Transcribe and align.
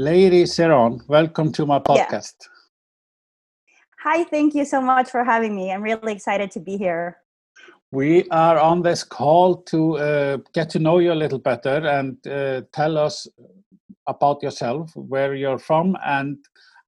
Lady 0.00 0.44
Seron, 0.44 1.06
welcome 1.08 1.52
to 1.52 1.66
my 1.66 1.78
podcast. 1.78 2.36
Yeah. 2.40 2.48
Hi, 4.02 4.24
thank 4.24 4.54
you 4.54 4.64
so 4.64 4.80
much 4.80 5.10
for 5.10 5.22
having 5.24 5.54
me. 5.54 5.70
I'm 5.70 5.82
really 5.82 6.14
excited 6.14 6.50
to 6.52 6.60
be 6.60 6.78
here. 6.78 7.18
We 7.92 8.26
are 8.30 8.58
on 8.58 8.80
this 8.80 9.04
call 9.04 9.56
to 9.64 9.98
uh, 9.98 10.38
get 10.54 10.70
to 10.70 10.78
know 10.78 11.00
you 11.00 11.12
a 11.12 11.20
little 11.22 11.38
better 11.38 11.86
and 11.86 12.16
uh, 12.26 12.62
tell 12.72 12.96
us 12.96 13.26
about 14.06 14.42
yourself, 14.42 14.90
where 14.96 15.34
you're 15.34 15.58
from, 15.58 15.98
and 16.02 16.38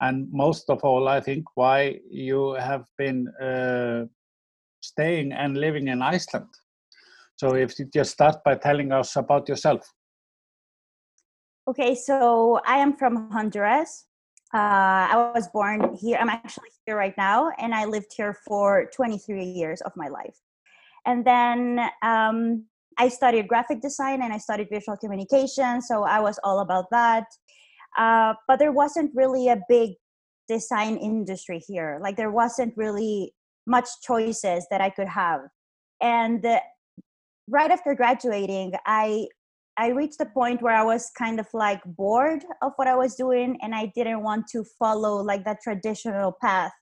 and 0.00 0.32
most 0.32 0.70
of 0.70 0.82
all, 0.82 1.06
I 1.06 1.20
think 1.20 1.44
why 1.54 1.98
you 2.10 2.54
have 2.54 2.86
been 2.96 3.28
uh, 3.28 4.06
staying 4.80 5.32
and 5.32 5.58
living 5.58 5.88
in 5.88 6.00
Iceland. 6.00 6.48
So, 7.36 7.56
if 7.56 7.78
you 7.78 7.84
just 7.92 8.12
start 8.12 8.36
by 8.42 8.54
telling 8.54 8.90
us 8.90 9.16
about 9.16 9.50
yourself. 9.50 9.82
Okay, 11.68 11.94
so 11.94 12.60
I 12.66 12.78
am 12.78 12.96
from 12.96 13.30
Honduras. 13.30 14.06
Uh, 14.52 15.06
I 15.14 15.32
was 15.32 15.46
born 15.48 15.94
here. 15.94 16.18
I'm 16.20 16.28
actually 16.28 16.70
here 16.84 16.96
right 16.96 17.14
now, 17.16 17.52
and 17.56 17.72
I 17.72 17.84
lived 17.84 18.12
here 18.16 18.36
for 18.46 18.90
23 18.92 19.44
years 19.44 19.80
of 19.82 19.92
my 19.94 20.08
life. 20.08 20.36
And 21.06 21.24
then 21.24 21.78
um, 22.02 22.64
I 22.98 23.08
studied 23.08 23.46
graphic 23.46 23.80
design 23.80 24.22
and 24.22 24.32
I 24.32 24.38
studied 24.38 24.70
visual 24.70 24.96
communication, 24.96 25.80
so 25.80 26.02
I 26.02 26.18
was 26.18 26.38
all 26.42 26.60
about 26.60 26.90
that. 26.90 27.26
Uh, 27.96 28.34
but 28.48 28.58
there 28.58 28.72
wasn't 28.72 29.12
really 29.14 29.48
a 29.48 29.60
big 29.68 29.92
design 30.48 30.96
industry 30.96 31.62
here. 31.64 32.00
Like 32.02 32.16
there 32.16 32.32
wasn't 32.32 32.76
really 32.76 33.34
much 33.68 33.88
choices 34.02 34.66
that 34.70 34.80
I 34.80 34.90
could 34.90 35.08
have. 35.08 35.42
And 36.00 36.44
uh, 36.44 36.58
right 37.48 37.70
after 37.70 37.94
graduating, 37.94 38.74
I 38.84 39.28
I 39.78 39.88
reached 39.88 40.20
a 40.20 40.26
point 40.26 40.60
where 40.60 40.74
I 40.74 40.84
was 40.84 41.10
kind 41.16 41.40
of 41.40 41.46
like 41.54 41.80
bored 41.84 42.44
of 42.60 42.72
what 42.76 42.88
I 42.88 42.94
was 42.94 43.14
doing 43.14 43.58
and 43.62 43.74
I 43.74 43.90
didn't 43.94 44.22
want 44.22 44.46
to 44.48 44.64
follow 44.78 45.22
like 45.22 45.44
that 45.44 45.58
traditional 45.62 46.36
path 46.42 46.72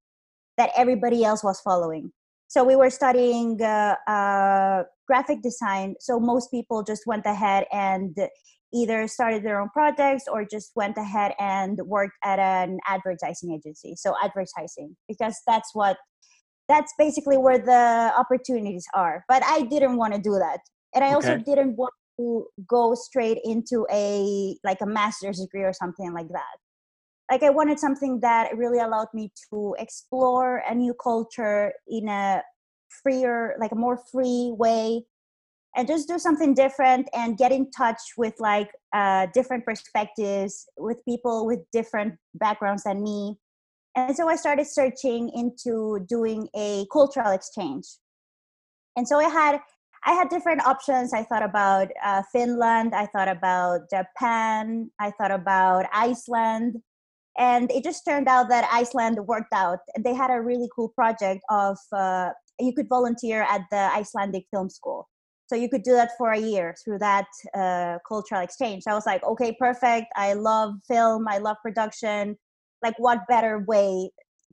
that 0.58 0.70
everybody 0.76 1.24
else 1.24 1.44
was 1.44 1.60
following. 1.60 2.10
So 2.48 2.64
we 2.64 2.74
were 2.74 2.90
studying 2.90 3.62
uh, 3.62 3.94
uh, 4.08 4.82
graphic 5.06 5.40
design. 5.40 5.94
So 6.00 6.18
most 6.18 6.50
people 6.50 6.82
just 6.82 7.02
went 7.06 7.24
ahead 7.26 7.66
and 7.72 8.16
either 8.74 9.06
started 9.06 9.44
their 9.44 9.60
own 9.60 9.68
projects 9.70 10.24
or 10.30 10.44
just 10.44 10.72
went 10.74 10.96
ahead 10.96 11.32
and 11.38 11.78
worked 11.86 12.16
at 12.24 12.40
an 12.40 12.78
advertising 12.88 13.52
agency. 13.52 13.94
So 13.96 14.14
advertising, 14.22 14.96
because 15.08 15.36
that's 15.46 15.70
what 15.74 15.96
that's 16.68 16.92
basically 16.98 17.36
where 17.36 17.58
the 17.58 18.12
opportunities 18.16 18.84
are. 18.94 19.24
But 19.28 19.42
I 19.44 19.62
didn't 19.62 19.96
want 19.96 20.14
to 20.14 20.20
do 20.20 20.32
that. 20.32 20.58
And 20.94 21.04
I 21.04 21.08
okay. 21.08 21.14
also 21.14 21.38
didn't 21.38 21.76
want 21.76 21.92
go 22.66 22.94
straight 22.94 23.38
into 23.44 23.86
a 23.92 24.56
like 24.64 24.80
a 24.80 24.86
master's 24.86 25.40
degree 25.40 25.62
or 25.62 25.72
something 25.72 26.12
like 26.12 26.28
that. 26.28 26.56
Like 27.30 27.42
i 27.42 27.50
wanted 27.50 27.78
something 27.78 28.20
that 28.20 28.56
really 28.56 28.80
allowed 28.80 29.12
me 29.14 29.32
to 29.50 29.74
explore 29.78 30.62
a 30.68 30.74
new 30.74 30.94
culture 30.94 31.72
in 31.88 32.08
a 32.08 32.42
freer 33.02 33.54
like 33.60 33.72
a 33.72 33.76
more 33.76 33.98
free 34.10 34.52
way 34.58 35.04
and 35.76 35.86
just 35.86 36.08
do 36.08 36.18
something 36.18 36.54
different 36.54 37.08
and 37.14 37.38
get 37.38 37.52
in 37.52 37.70
touch 37.70 38.00
with 38.16 38.34
like 38.40 38.70
uh, 38.92 39.26
different 39.32 39.64
perspectives 39.64 40.66
with 40.76 40.98
people 41.04 41.46
with 41.46 41.60
different 41.72 42.14
backgrounds 42.34 42.82
than 42.84 43.02
me. 43.02 43.36
And 43.96 44.16
so 44.16 44.28
i 44.28 44.36
started 44.36 44.66
searching 44.66 45.30
into 45.34 46.04
doing 46.08 46.48
a 46.56 46.86
cultural 46.92 47.32
exchange. 47.32 47.86
And 48.96 49.06
so 49.06 49.18
i 49.18 49.28
had 49.28 49.60
I 50.04 50.12
had 50.12 50.28
different 50.28 50.66
options. 50.66 51.12
I 51.12 51.24
thought 51.24 51.42
about 51.42 51.88
uh, 52.02 52.22
Finland, 52.32 52.94
I 52.94 53.06
thought 53.06 53.28
about 53.28 53.90
Japan, 53.90 54.90
I 54.98 55.10
thought 55.10 55.30
about 55.30 55.86
Iceland. 55.92 56.76
And 57.38 57.70
it 57.70 57.84
just 57.84 58.04
turned 58.04 58.28
out 58.28 58.48
that 58.48 58.68
Iceland 58.72 59.18
worked 59.26 59.52
out. 59.52 59.78
They 59.98 60.14
had 60.14 60.30
a 60.30 60.40
really 60.40 60.68
cool 60.74 60.88
project 60.88 61.42
of 61.48 61.78
uh, 61.92 62.30
you 62.58 62.72
could 62.72 62.88
volunteer 62.88 63.42
at 63.42 63.62
the 63.70 63.90
Icelandic 63.94 64.46
Film 64.50 64.68
School. 64.68 65.08
So 65.46 65.56
you 65.56 65.68
could 65.68 65.82
do 65.82 65.92
that 65.92 66.10
for 66.16 66.32
a 66.32 66.38
year 66.38 66.74
through 66.84 66.98
that 66.98 67.26
uh, 67.54 67.98
cultural 68.06 68.40
exchange. 68.40 68.84
I 68.86 68.94
was 68.94 69.06
like, 69.06 69.22
okay, 69.24 69.56
perfect. 69.58 70.06
I 70.16 70.34
love 70.34 70.74
film, 70.86 71.26
I 71.28 71.38
love 71.38 71.56
production. 71.62 72.36
Like, 72.82 72.94
what 72.98 73.26
better 73.28 73.64
way 73.66 74.10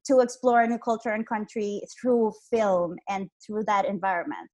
to 0.07 0.19
explore 0.21 0.61
a 0.61 0.67
new 0.67 0.79
culture 0.79 1.11
and 1.11 1.27
country 1.27 1.81
through 2.01 2.33
film 2.49 2.95
and 3.07 3.29
through 3.45 3.65
that 3.65 3.85
environment? 3.85 4.49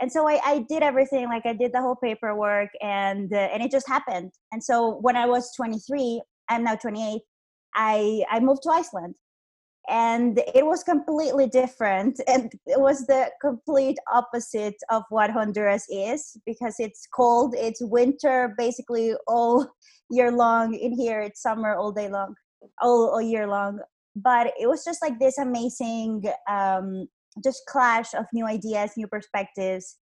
And 0.00 0.10
so 0.10 0.28
I, 0.28 0.40
I, 0.44 0.58
did 0.68 0.82
everything 0.82 1.26
like 1.28 1.44
i 1.46 1.52
did 1.52 1.72
the 1.72 1.80
whole 1.80 1.96
paperwork 1.96 2.70
and 2.80 3.32
uh, 3.32 3.48
and 3.52 3.62
it 3.62 3.70
just 3.70 3.88
happened. 3.88 4.32
And 4.52 4.62
so 4.62 4.98
when 5.00 5.16
i 5.16 5.26
was 5.26 5.52
23 5.56 6.22
i'm 6.48 6.64
now 6.64 6.76
28 6.76 7.20
i 7.74 8.24
i 8.30 8.40
moved 8.40 8.62
to 8.64 8.70
iceland. 8.70 9.16
And 9.88 10.38
it 10.54 10.64
was 10.66 10.84
completely 10.84 11.46
different 11.46 12.20
and 12.28 12.52
it 12.66 12.80
was 12.80 13.06
the 13.06 13.30
complete 13.40 13.98
opposite 14.12 14.76
of 14.90 15.02
what 15.10 15.30
honduras 15.30 15.86
is 15.88 16.36
because 16.46 16.76
it's 16.78 17.06
cold 17.14 17.54
it's 17.56 17.80
winter 17.82 18.54
basically 18.58 19.14
all 19.26 19.66
year 20.10 20.32
long 20.32 20.74
in 20.74 20.92
here 20.92 21.20
it's 21.20 21.42
summer 21.42 21.74
all 21.74 21.92
day 21.92 22.08
long 22.08 22.34
all, 22.80 23.10
all 23.10 23.22
year 23.22 23.46
long. 23.46 23.80
But 24.16 24.52
it 24.60 24.68
was 24.68 24.84
just 24.84 25.02
like 25.02 25.18
this 25.18 25.38
amazing 25.38 26.24
um, 26.48 27.06
just 27.44 27.62
clash 27.68 28.14
of 28.14 28.26
new 28.32 28.46
ideas 28.46 28.92
new 28.96 29.06
perspectives 29.06 29.96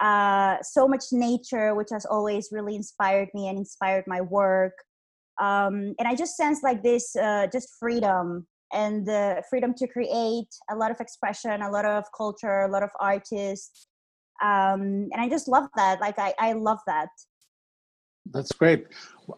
uh, 0.00 0.56
so 0.62 0.88
much 0.88 1.04
nature 1.12 1.74
which 1.74 1.88
has 1.92 2.04
always 2.04 2.48
really 2.50 2.74
inspired 2.74 3.28
me 3.32 3.48
and 3.48 3.58
inspired 3.58 4.04
my 4.06 4.20
work. 4.20 4.72
Um, 5.40 5.94
and 5.98 6.06
i 6.06 6.14
just 6.14 6.36
sense 6.36 6.62
like 6.62 6.82
this 6.82 7.16
uh, 7.16 7.48
just 7.52 7.68
freedom 7.80 8.46
and 8.72 9.04
the 9.06 9.42
freedom 9.50 9.74
to 9.74 9.86
create 9.88 10.48
a 10.70 10.76
lot 10.76 10.90
of 10.92 11.00
expression 11.00 11.62
a 11.62 11.70
lot 11.70 11.84
of 11.84 12.04
culture 12.16 12.60
a 12.62 12.70
lot 12.70 12.82
of 12.84 12.90
artists. 13.00 13.88
Um, 14.42 15.08
and 15.12 15.18
i 15.18 15.28
just 15.28 15.48
love 15.48 15.68
that 15.76 16.00
like 16.00 16.18
i, 16.18 16.34
I 16.38 16.52
love 16.52 16.78
that 16.86 17.08
that's 18.32 18.52
great. 18.52 18.86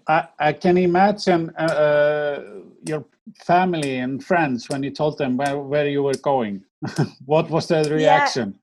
I, 0.08 0.28
I 0.38 0.52
can 0.52 0.78
imagine 0.78 1.52
uh, 1.58 1.62
uh 1.62 2.42
your 2.86 3.04
family 3.44 3.98
and 3.98 4.22
friends 4.22 4.68
when 4.68 4.82
you 4.82 4.90
told 4.90 5.18
them 5.18 5.36
where, 5.36 5.58
where 5.58 5.88
you 5.88 6.02
were 6.02 6.20
going. 6.22 6.64
What 7.24 7.50
was 7.50 7.66
their 7.68 7.84
reaction? 7.84 8.54
Yeah. 8.54 8.62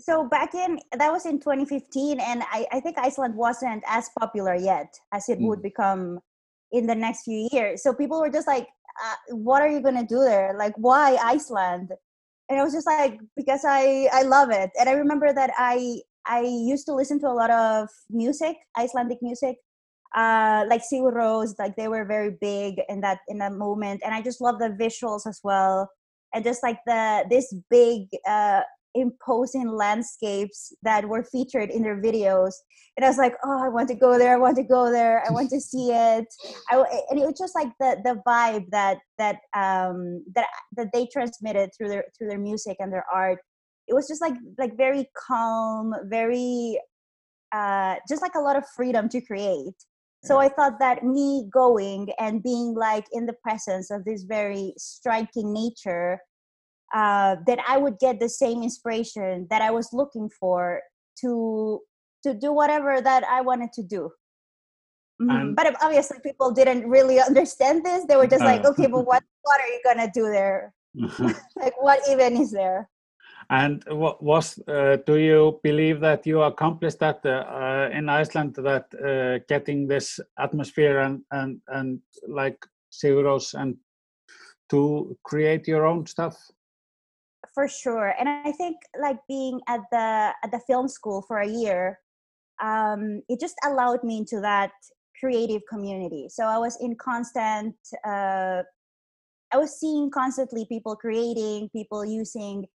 so 0.00 0.24
back 0.24 0.54
in 0.54 0.78
that 0.96 1.12
was 1.12 1.26
in 1.26 1.38
2015 1.38 2.18
and 2.18 2.42
I, 2.50 2.66
I 2.72 2.80
think 2.80 2.96
iceland 2.98 3.34
wasn't 3.34 3.84
as 3.86 4.08
popular 4.18 4.54
yet 4.54 4.98
as 5.12 5.28
it 5.28 5.38
mm. 5.38 5.46
would 5.48 5.62
become 5.62 6.18
in 6.72 6.86
the 6.86 6.94
next 6.94 7.24
few 7.24 7.48
years. 7.52 7.82
So 7.82 7.92
people 7.92 8.20
were 8.20 8.30
just 8.30 8.46
like 8.46 8.66
uh, 9.04 9.36
what 9.36 9.62
are 9.62 9.68
you 9.68 9.80
going 9.80 9.96
to 9.96 10.06
do 10.06 10.20
there? 10.20 10.56
Like 10.58 10.72
why 10.76 11.18
iceland? 11.22 11.90
And 12.48 12.58
it 12.58 12.62
was 12.62 12.72
just 12.72 12.86
like 12.86 13.20
because 13.36 13.62
i 13.64 14.08
i 14.12 14.22
love 14.22 14.50
it. 14.50 14.70
And 14.78 14.88
i 14.88 14.92
remember 14.92 15.32
that 15.32 15.52
i 15.56 16.00
i 16.26 16.40
used 16.40 16.86
to 16.86 16.94
listen 16.94 17.20
to 17.20 17.26
a 17.26 17.36
lot 17.42 17.50
of 17.50 17.88
music 18.10 18.56
icelandic 18.78 19.18
music 19.22 19.56
uh, 20.14 20.64
like 20.68 20.82
Sigur 20.82 21.14
Rós, 21.14 21.54
like 21.58 21.76
they 21.76 21.88
were 21.88 22.04
very 22.04 22.36
big 22.40 22.80
in 22.88 23.00
that 23.02 23.18
in 23.28 23.38
that 23.38 23.52
moment, 23.52 24.02
and 24.04 24.14
I 24.14 24.22
just 24.22 24.40
love 24.40 24.58
the 24.58 24.70
visuals 24.70 25.26
as 25.26 25.40
well, 25.44 25.88
and 26.34 26.44
just 26.44 26.62
like 26.62 26.78
the 26.86 27.24
this 27.30 27.54
big 27.70 28.08
uh, 28.28 28.62
imposing 28.94 29.68
landscapes 29.68 30.72
that 30.82 31.06
were 31.06 31.22
featured 31.22 31.70
in 31.70 31.82
their 31.82 32.02
videos, 32.02 32.54
and 32.96 33.04
I 33.04 33.08
was 33.08 33.18
like, 33.18 33.34
oh, 33.44 33.62
I 33.62 33.68
want 33.68 33.88
to 33.88 33.94
go 33.94 34.18
there, 34.18 34.34
I 34.34 34.38
want 34.38 34.56
to 34.56 34.64
go 34.64 34.90
there, 34.90 35.22
I 35.24 35.30
want 35.30 35.50
to 35.50 35.60
see 35.70 35.90
it, 35.92 36.26
I, 36.68 36.76
and 37.10 37.20
it 37.20 37.26
was 37.26 37.38
just 37.38 37.54
like 37.54 37.68
the 37.78 38.00
the 38.02 38.20
vibe 38.26 38.68
that 38.70 38.98
that 39.18 39.36
um 39.56 40.24
that 40.34 40.46
that 40.76 40.88
they 40.92 41.06
transmitted 41.06 41.70
through 41.76 41.88
their 41.88 42.04
through 42.18 42.28
their 42.28 42.40
music 42.40 42.78
and 42.80 42.92
their 42.92 43.06
art. 43.12 43.38
It 43.90 43.94
was 43.94 44.08
just 44.08 44.22
like 44.22 44.34
like 44.58 44.76
very 44.76 45.10
calm, 45.26 45.92
very 46.04 46.80
uh, 47.52 47.96
just 48.08 48.22
like 48.22 48.36
a 48.36 48.40
lot 48.40 48.56
of 48.56 48.64
freedom 48.76 49.08
to 49.10 49.20
create. 49.20 49.74
So 50.22 50.38
i 50.38 50.48
thought 50.48 50.78
that 50.80 51.02
me 51.02 51.48
going 51.50 52.10
and 52.18 52.42
being 52.42 52.74
like 52.74 53.06
in 53.12 53.26
the 53.26 53.32
presence 53.42 53.90
of 53.90 54.04
this 54.04 54.24
very 54.24 54.74
striking 54.76 55.52
nature 55.52 56.20
uh, 56.94 57.36
that 57.46 57.58
i 57.66 57.78
would 57.78 57.98
get 57.98 58.20
the 58.20 58.28
same 58.28 58.62
inspiration 58.62 59.46
that 59.50 59.62
i 59.62 59.70
was 59.70 59.88
looking 59.92 60.28
for 60.28 60.82
to 61.20 61.80
to 62.22 62.34
do 62.34 62.52
whatever 62.52 63.00
that 63.00 63.24
i 63.24 63.40
wanted 63.40 63.72
to 63.72 63.82
do. 63.82 64.10
Mm-hmm. 65.22 65.52
but 65.52 65.76
obviously 65.82 66.16
people 66.22 66.50
didn't 66.50 66.88
really 66.88 67.20
understand 67.28 67.84
this 67.84 68.06
they 68.06 68.16
were 68.16 68.26
just 68.26 68.44
like 68.44 68.64
okay 68.64 68.86
but 68.86 69.04
what 69.10 69.22
what 69.42 69.60
are 69.60 69.68
you 69.68 69.80
gonna 69.84 70.10
do 70.12 70.24
there? 70.30 70.72
Like 71.56 71.76
what 71.80 72.00
even 72.10 72.36
is 72.36 72.50
there 72.50 72.88
and 73.48 73.82
what 73.88 74.22
was 74.22 74.58
uh, 74.68 74.98
do 75.06 75.16
you 75.16 75.60
believe 75.62 76.00
that 76.00 76.26
you 76.26 76.42
accomplished 76.42 76.98
that 76.98 77.20
uh, 77.24 77.44
uh, 77.48 77.90
in 77.92 78.08
Iceland? 78.08 78.54
That 78.56 78.86
uh, 78.94 79.44
getting 79.48 79.86
this 79.86 80.20
atmosphere 80.38 81.00
and 81.00 81.22
and 81.30 81.60
and 81.68 82.00
like 82.28 82.58
Rós 83.04 83.54
and 83.54 83.76
to 84.70 85.16
create 85.24 85.66
your 85.66 85.86
own 85.86 86.06
stuff. 86.06 86.36
For 87.54 87.66
sure, 87.66 88.14
and 88.18 88.28
I 88.28 88.52
think 88.52 88.76
like 89.00 89.18
being 89.28 89.60
at 89.68 89.80
the 89.90 90.32
at 90.44 90.50
the 90.52 90.60
film 90.66 90.88
school 90.88 91.22
for 91.26 91.38
a 91.38 91.48
year, 91.48 91.98
um, 92.62 93.22
it 93.28 93.40
just 93.40 93.56
allowed 93.64 94.04
me 94.04 94.18
into 94.18 94.40
that 94.40 94.72
creative 95.20 95.62
community. 95.68 96.28
So 96.28 96.44
I 96.44 96.58
was 96.58 96.78
in 96.80 96.96
constant, 96.96 97.76
uh, 98.06 98.62
I 99.52 99.56
was 99.56 99.78
seeing 99.78 100.10
constantly 100.10 100.64
people 100.66 100.96
creating, 100.96 101.68
people 101.70 102.04
using 102.04 102.66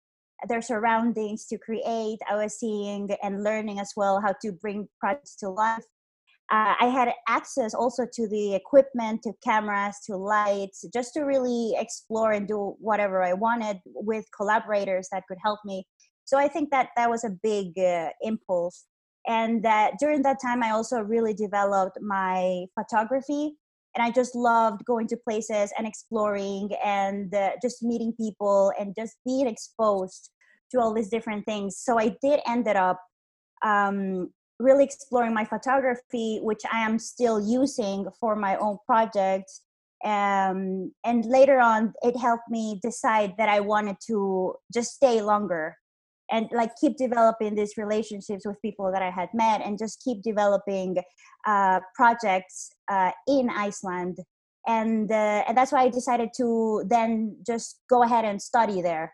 their 0.48 0.62
surroundings 0.62 1.46
to 1.46 1.58
create. 1.58 2.18
I 2.30 2.36
was 2.36 2.58
seeing 2.58 3.08
and 3.22 3.42
learning 3.42 3.80
as 3.80 3.92
well 3.96 4.20
how 4.20 4.34
to 4.42 4.52
bring 4.52 4.88
projects 5.00 5.36
to 5.36 5.48
life. 5.48 5.84
Uh, 6.52 6.74
I 6.80 6.86
had 6.86 7.12
access 7.28 7.74
also 7.74 8.06
to 8.12 8.28
the 8.28 8.54
equipment, 8.54 9.22
to 9.24 9.32
cameras, 9.42 9.96
to 10.06 10.16
lights, 10.16 10.84
just 10.94 11.12
to 11.14 11.22
really 11.22 11.74
explore 11.76 12.32
and 12.32 12.46
do 12.46 12.76
whatever 12.78 13.22
I 13.22 13.32
wanted 13.32 13.80
with 13.84 14.24
collaborators 14.36 15.08
that 15.10 15.24
could 15.26 15.38
help 15.42 15.58
me. 15.64 15.84
So 16.24 16.38
I 16.38 16.46
think 16.46 16.70
that 16.70 16.90
that 16.96 17.10
was 17.10 17.24
a 17.24 17.30
big 17.42 17.76
uh, 17.78 18.10
impulse. 18.20 18.84
And 19.26 19.64
that 19.64 19.94
during 19.98 20.22
that 20.22 20.38
time, 20.40 20.62
I 20.62 20.70
also 20.70 21.00
really 21.00 21.34
developed 21.34 21.98
my 22.00 22.66
photography. 22.78 23.56
And 23.96 24.04
I 24.04 24.10
just 24.10 24.34
loved 24.34 24.84
going 24.84 25.06
to 25.08 25.16
places 25.16 25.72
and 25.76 25.86
exploring 25.86 26.70
and 26.84 27.34
uh, 27.34 27.52
just 27.62 27.82
meeting 27.82 28.12
people 28.12 28.72
and 28.78 28.94
just 28.94 29.16
being 29.24 29.46
exposed 29.46 30.30
to 30.70 30.80
all 30.80 30.92
these 30.92 31.08
different 31.08 31.46
things. 31.46 31.78
So 31.78 31.98
I 31.98 32.16
did 32.22 32.40
ended 32.46 32.76
up 32.76 33.00
um, 33.64 34.30
really 34.58 34.84
exploring 34.84 35.32
my 35.32 35.44
photography, 35.44 36.40
which 36.42 36.62
I 36.70 36.80
am 36.80 36.98
still 36.98 37.40
using 37.40 38.06
for 38.20 38.36
my 38.36 38.56
own 38.56 38.78
projects. 38.86 39.62
Um, 40.04 40.92
and 41.04 41.24
later 41.24 41.58
on, 41.58 41.94
it 42.02 42.16
helped 42.18 42.50
me 42.50 42.78
decide 42.82 43.34
that 43.38 43.48
I 43.48 43.60
wanted 43.60 43.96
to 44.08 44.54
just 44.72 44.92
stay 44.94 45.22
longer 45.22 45.76
and 46.30 46.48
like 46.52 46.72
keep 46.80 46.96
developing 46.96 47.54
these 47.54 47.74
relationships 47.76 48.46
with 48.46 48.60
people 48.62 48.90
that 48.92 49.02
I 49.02 49.10
had 49.10 49.28
met 49.34 49.60
and 49.64 49.78
just 49.78 50.02
keep 50.02 50.22
developing 50.22 50.96
uh, 51.46 51.80
projects 51.94 52.70
uh, 52.90 53.12
in 53.28 53.50
Iceland. 53.50 54.18
And, 54.66 55.10
uh, 55.10 55.44
and 55.46 55.56
that's 55.56 55.72
why 55.72 55.82
I 55.82 55.88
decided 55.88 56.30
to 56.38 56.84
then 56.88 57.36
just 57.46 57.80
go 57.88 58.02
ahead 58.02 58.24
and 58.24 58.40
study 58.42 58.82
there. 58.82 59.12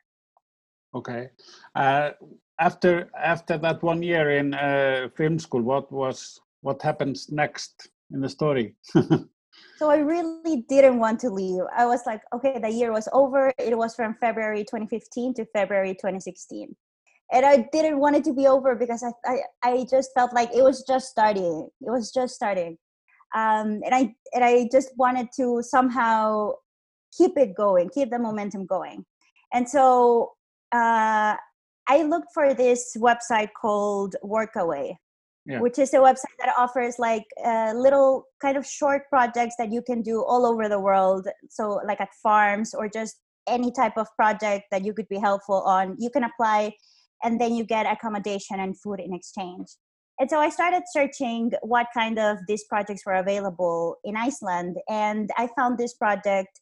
Okay. 0.95 1.29
Uh, 1.75 2.11
after 2.59 3.11
after 3.17 3.59
that 3.59 3.83
one 3.83 4.03
year 4.03 4.31
in 4.31 4.55
uh, 4.55 5.09
film 5.17 5.39
school, 5.39 5.63
what 5.63 5.91
was 5.91 6.39
what 6.61 6.83
happens 6.83 7.31
next 7.31 7.89
in 8.13 8.21
the 8.21 8.29
story? 8.29 8.77
so 9.79 9.91
I 9.91 9.97
really 9.97 10.65
didn't 10.69 10.99
want 10.99 11.19
to 11.21 11.31
leave. 11.31 11.63
I 11.75 11.87
was 11.87 12.03
like, 12.07 12.21
okay, 12.35 12.59
the 12.59 12.69
year 12.69 12.93
was 12.93 13.09
over. 13.13 13.53
It 13.59 13.77
was 13.77 13.95
from 13.95 14.17
February 14.21 14.65
2015 14.65 15.35
to 15.35 15.47
February 15.47 15.95
2016 15.95 16.77
and 17.31 17.47
I 17.47 17.69
didn't 17.73 17.99
want 17.99 18.17
it 18.17 18.25
to 18.25 18.33
be 18.33 18.47
over 18.47 18.75
because 18.75 19.03
I, 19.03 19.13
I, 19.31 19.39
I 19.63 19.87
just 19.91 20.11
felt 20.15 20.33
like 20.35 20.51
it 20.55 20.63
was 20.63 20.85
just 20.87 21.09
starting. 21.09 21.69
It 21.81 21.91
was 21.91 22.13
just 22.13 22.35
starting, 22.35 22.77
um, 23.35 23.81
and 23.85 23.95
I 23.95 24.15
and 24.35 24.45
I 24.45 24.69
just 24.71 24.91
wanted 24.97 25.29
to 25.37 25.63
somehow 25.63 26.53
keep 27.17 27.33
it 27.37 27.55
going, 27.55 27.91
keep 27.91 28.11
the 28.11 28.19
momentum 28.19 28.67
going, 28.67 29.05
and 29.53 29.69
so 29.69 30.33
uh, 30.73 31.37
I 31.89 32.03
looked 32.03 32.29
for 32.33 32.55
this 32.55 32.97
website 32.99 33.51
called 33.61 34.17
Workaway, 34.25 34.95
yeah. 35.47 35.61
which 35.61 35.79
is 35.79 35.93
a 35.95 35.99
website 35.99 36.37
that 36.39 36.55
offers 36.57 36.99
like 36.99 37.25
uh, 37.45 37.73
little 37.75 38.25
kind 38.41 38.57
of 38.57 38.67
short 38.67 39.03
projects 39.09 39.57
that 39.59 39.73
you 39.73 39.83
can 39.83 40.03
do 40.03 40.23
all 40.23 40.47
over 40.47 40.69
the 40.69 40.81
world. 40.81 41.29
So 41.51 41.81
like 41.87 42.01
at 42.01 42.11
farms 42.23 42.75
or 42.75 42.89
just 42.89 43.17
any 43.47 43.73
type 43.73 43.97
of 43.97 44.07
project 44.17 44.67
that 44.71 44.85
you 44.85 44.95
could 44.95 45.09
be 45.09 45.19
helpful 45.19 45.63
on. 45.63 45.97
You 45.99 46.11
can 46.11 46.25
apply 46.25 46.75
and 47.23 47.41
then 47.41 47.55
you 47.55 47.65
get 47.65 47.87
accommodation 47.87 48.61
and 48.61 48.79
food 48.79 49.01
in 49.01 49.13
exchange. 49.15 49.69
And 50.21 50.29
so 50.31 50.39
I 50.39 50.51
started 50.51 50.83
searching 50.93 51.53
what 51.63 51.87
kind 51.95 52.19
of 52.19 52.39
these 52.47 52.65
projects 52.65 53.03
were 53.07 53.15
available 53.15 53.97
in 54.05 54.17
Iceland, 54.17 54.77
and 54.89 55.31
I 55.37 55.49
found 55.57 55.79
this 55.79 55.95
project 55.95 56.61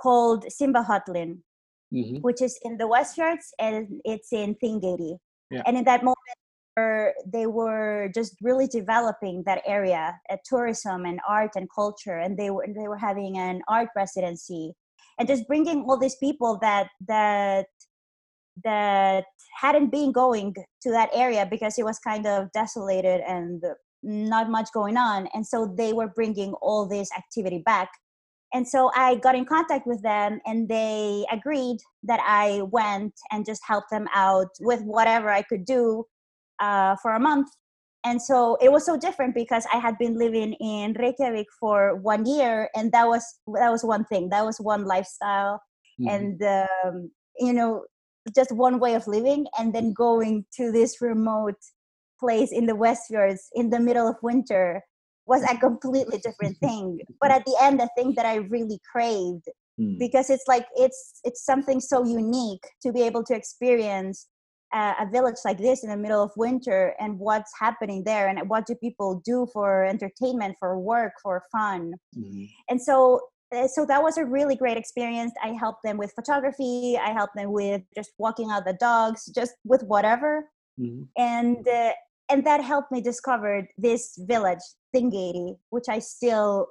called 0.00 0.44
Simbahollin, 0.44 1.38
mm-hmm. 1.92 2.16
which 2.16 2.42
is 2.42 2.58
in 2.62 2.76
the 2.76 2.84
Westfjords 2.84 3.46
and 3.58 4.00
it's 4.04 4.32
in 4.32 4.54
Thingeyri. 4.62 5.16
Yeah. 5.50 5.62
And 5.66 5.76
in 5.78 5.84
that 5.84 6.04
moment, 6.04 6.18
they 7.32 7.46
were 7.46 8.10
just 8.14 8.36
really 8.42 8.66
developing 8.66 9.42
that 9.46 9.62
area, 9.66 10.18
at 10.30 10.40
tourism 10.44 11.06
and 11.06 11.20
art 11.26 11.52
and 11.56 11.68
culture, 11.74 12.18
and 12.18 12.36
they 12.36 12.50
were 12.50 12.66
they 12.68 12.88
were 12.88 12.98
having 12.98 13.38
an 13.38 13.62
art 13.68 13.88
residency, 13.96 14.74
and 15.18 15.26
just 15.26 15.46
bringing 15.48 15.84
all 15.88 15.98
these 15.98 16.16
people 16.16 16.58
that 16.60 16.88
that 17.08 17.66
that 18.64 19.24
hadn't 19.60 19.90
been 19.90 20.12
going 20.12 20.54
to 20.82 20.90
that 20.90 21.10
area 21.12 21.46
because 21.50 21.78
it 21.78 21.84
was 21.84 21.98
kind 21.98 22.26
of 22.26 22.50
desolated 22.52 23.20
and 23.26 23.62
not 24.02 24.50
much 24.50 24.68
going 24.72 24.96
on 24.96 25.28
and 25.34 25.46
so 25.46 25.74
they 25.76 25.92
were 25.92 26.08
bringing 26.08 26.52
all 26.54 26.86
this 26.86 27.08
activity 27.16 27.62
back. 27.64 27.88
And 28.54 28.66
so 28.66 28.90
i 28.94 29.16
got 29.16 29.34
in 29.34 29.44
contact 29.44 29.86
with 29.86 30.02
them 30.02 30.40
and 30.46 30.68
they 30.68 31.26
agreed 31.32 31.78
that 32.04 32.20
i 32.24 32.62
went 32.70 33.12
and 33.32 33.44
just 33.44 33.62
helped 33.66 33.90
them 33.90 34.06
out 34.14 34.48
with 34.60 34.82
whatever 34.82 35.30
i 35.30 35.42
could 35.42 35.64
do 35.64 36.04
uh, 36.60 36.96
for 37.02 37.14
a 37.14 37.20
month. 37.20 37.48
And 38.04 38.22
so 38.22 38.56
it 38.62 38.70
was 38.70 38.86
so 38.86 38.96
different 38.96 39.34
because 39.34 39.66
i 39.72 39.78
had 39.78 39.98
been 39.98 40.16
living 40.16 40.52
in 40.54 40.94
reykjavik 40.94 41.48
for 41.58 41.96
one 41.96 42.24
year 42.24 42.70
and 42.76 42.92
that 42.92 43.06
was 43.08 43.24
that 43.60 43.70
was 43.70 43.84
one 43.84 44.04
thing. 44.04 44.28
That 44.28 44.44
was 44.44 44.58
one 44.58 44.84
lifestyle. 44.84 45.60
Mm-hmm. 45.98 46.08
and 46.14 46.42
um, 46.42 47.10
you 47.38 47.54
know 47.54 47.84
just 48.34 48.52
one 48.52 48.78
way 48.78 48.94
of 48.94 49.06
living 49.06 49.46
and 49.58 49.74
then 49.74 49.92
going 49.92 50.44
to 50.56 50.72
this 50.72 51.00
remote 51.00 51.60
place 52.18 52.52
in 52.52 52.66
the 52.66 52.72
Westfjords 52.72 53.40
in 53.54 53.70
the 53.70 53.80
middle 53.80 54.08
of 54.08 54.16
winter 54.22 54.82
was 55.26 55.42
a 55.42 55.56
completely 55.58 56.18
different 56.18 56.56
thing. 56.62 57.00
But 57.20 57.30
at 57.30 57.44
the 57.44 57.56
end, 57.60 57.80
the 57.80 57.90
thing 57.96 58.14
that 58.16 58.26
I 58.26 58.36
really 58.36 58.80
craved 58.90 59.48
mm. 59.80 59.98
because 59.98 60.30
it's 60.30 60.44
like 60.46 60.66
it's 60.76 61.20
it's 61.24 61.44
something 61.44 61.80
so 61.80 62.04
unique 62.04 62.64
to 62.82 62.92
be 62.92 63.02
able 63.02 63.24
to 63.24 63.34
experience 63.34 64.26
a, 64.72 64.94
a 65.00 65.08
village 65.10 65.36
like 65.44 65.58
this 65.58 65.84
in 65.84 65.90
the 65.90 65.96
middle 65.96 66.22
of 66.22 66.30
winter 66.36 66.94
and 66.98 67.18
what's 67.18 67.52
happening 67.58 68.02
there 68.04 68.28
and 68.28 68.48
what 68.48 68.66
do 68.66 68.74
people 68.74 69.22
do 69.24 69.46
for 69.52 69.84
entertainment, 69.84 70.56
for 70.58 70.78
work, 70.78 71.12
for 71.22 71.42
fun. 71.52 71.92
Mm. 72.16 72.48
And 72.68 72.82
so 72.82 73.20
so 73.68 73.86
that 73.86 74.02
was 74.02 74.18
a 74.18 74.24
really 74.24 74.56
great 74.56 74.76
experience. 74.76 75.32
I 75.42 75.48
helped 75.48 75.82
them 75.84 75.98
with 75.98 76.12
photography. 76.14 76.98
I 77.00 77.10
helped 77.10 77.36
them 77.36 77.52
with 77.52 77.82
just 77.94 78.10
walking 78.18 78.50
out 78.50 78.64
the 78.64 78.76
dogs, 78.80 79.30
just 79.34 79.54
with 79.64 79.82
whatever, 79.84 80.48
mm-hmm. 80.80 81.04
and 81.16 81.66
uh, 81.68 81.92
and 82.28 82.44
that 82.44 82.62
helped 82.62 82.90
me 82.90 83.00
discover 83.00 83.68
this 83.78 84.18
village, 84.18 84.58
Thingeyri, 84.94 85.56
which 85.70 85.88
I 85.88 86.00
still 86.00 86.68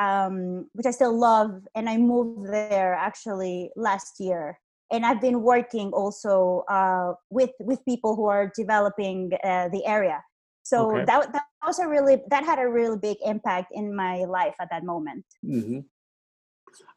um, 0.00 0.68
which 0.72 0.86
I 0.86 0.90
still 0.90 1.16
love, 1.16 1.62
and 1.74 1.88
I 1.88 1.96
moved 1.98 2.52
there 2.52 2.94
actually 2.94 3.70
last 3.76 4.14
year. 4.18 4.58
And 4.90 5.04
I've 5.04 5.20
been 5.20 5.42
working 5.42 5.90
also 5.92 6.64
uh, 6.68 7.12
with 7.30 7.50
with 7.60 7.84
people 7.84 8.16
who 8.16 8.26
are 8.26 8.50
developing 8.56 9.30
uh, 9.44 9.68
the 9.68 9.84
area. 9.86 10.22
So 10.62 10.90
okay. 10.90 11.04
that 11.04 11.32
that 11.32 11.44
was 11.66 11.78
a 11.78 11.86
really 11.86 12.22
that 12.30 12.44
had 12.44 12.58
a 12.58 12.68
really 12.68 12.98
big 12.98 13.18
impact 13.24 13.68
in 13.72 13.94
my 13.94 14.24
life 14.24 14.54
at 14.60 14.68
that 14.70 14.84
moment. 14.84 15.24
Mm-hmm. 15.44 15.80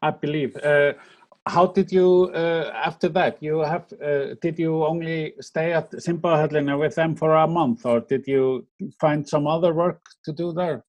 I 0.00 0.10
believe. 0.10 0.56
Uh, 0.56 0.92
how 1.46 1.66
did 1.66 1.90
you 1.90 2.30
uh, 2.34 2.70
after 2.74 3.08
that? 3.10 3.42
You 3.42 3.60
have 3.60 3.92
uh, 3.92 4.34
did 4.40 4.58
you 4.58 4.84
only 4.84 5.34
stay 5.40 5.72
at 5.72 5.90
Simbahollin 5.92 6.78
with 6.78 6.94
them 6.94 7.16
for 7.16 7.34
a 7.34 7.48
month, 7.48 7.84
or 7.84 8.00
did 8.00 8.26
you 8.26 8.66
find 9.00 9.28
some 9.28 9.46
other 9.46 9.74
work 9.74 10.00
to 10.24 10.32
do 10.32 10.52
there? 10.52 10.84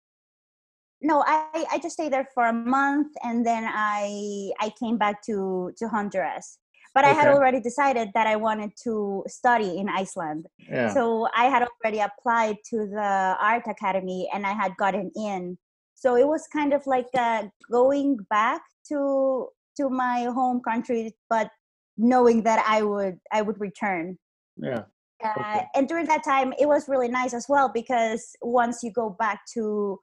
No, 1.01 1.23
I, 1.27 1.65
I 1.71 1.79
just 1.79 1.95
stayed 1.95 2.13
there 2.13 2.27
for 2.33 2.45
a 2.45 2.53
month, 2.53 3.11
and 3.23 3.45
then 3.45 3.65
I 3.67 4.51
I 4.59 4.71
came 4.79 4.97
back 4.97 5.23
to 5.23 5.71
to 5.77 5.87
Honduras. 5.87 6.59
But 6.93 7.05
okay. 7.05 7.11
I 7.11 7.15
had 7.15 7.27
already 7.29 7.59
decided 7.59 8.09
that 8.13 8.27
I 8.27 8.35
wanted 8.35 8.71
to 8.83 9.23
study 9.27 9.77
in 9.79 9.89
Iceland. 9.89 10.45
Yeah. 10.59 10.93
So 10.93 11.27
I 11.35 11.45
had 11.45 11.67
already 11.67 11.99
applied 11.99 12.57
to 12.69 12.85
the 12.85 13.35
art 13.41 13.63
academy, 13.67 14.29
and 14.31 14.45
I 14.45 14.53
had 14.53 14.77
gotten 14.77 15.11
in. 15.15 15.57
So 15.95 16.15
it 16.15 16.27
was 16.27 16.47
kind 16.53 16.73
of 16.73 16.85
like 16.85 17.07
uh, 17.17 17.45
going 17.71 18.17
back 18.29 18.61
to 18.87 19.47
to 19.77 19.89
my 19.89 20.23
home 20.23 20.61
country 20.61 21.15
but 21.29 21.49
knowing 21.97 22.43
that 22.43 22.63
i 22.67 22.81
would 22.81 23.17
i 23.31 23.41
would 23.41 23.59
return. 23.59 24.17
Yeah. 24.57 24.83
Uh, 25.23 25.29
okay. 25.39 25.67
and 25.75 25.87
during 25.87 26.05
that 26.07 26.23
time 26.23 26.53
it 26.59 26.67
was 26.67 26.89
really 26.89 27.07
nice 27.07 27.33
as 27.33 27.45
well 27.47 27.69
because 27.73 28.35
once 28.41 28.83
you 28.83 28.91
go 28.91 29.09
back 29.09 29.41
to 29.53 29.99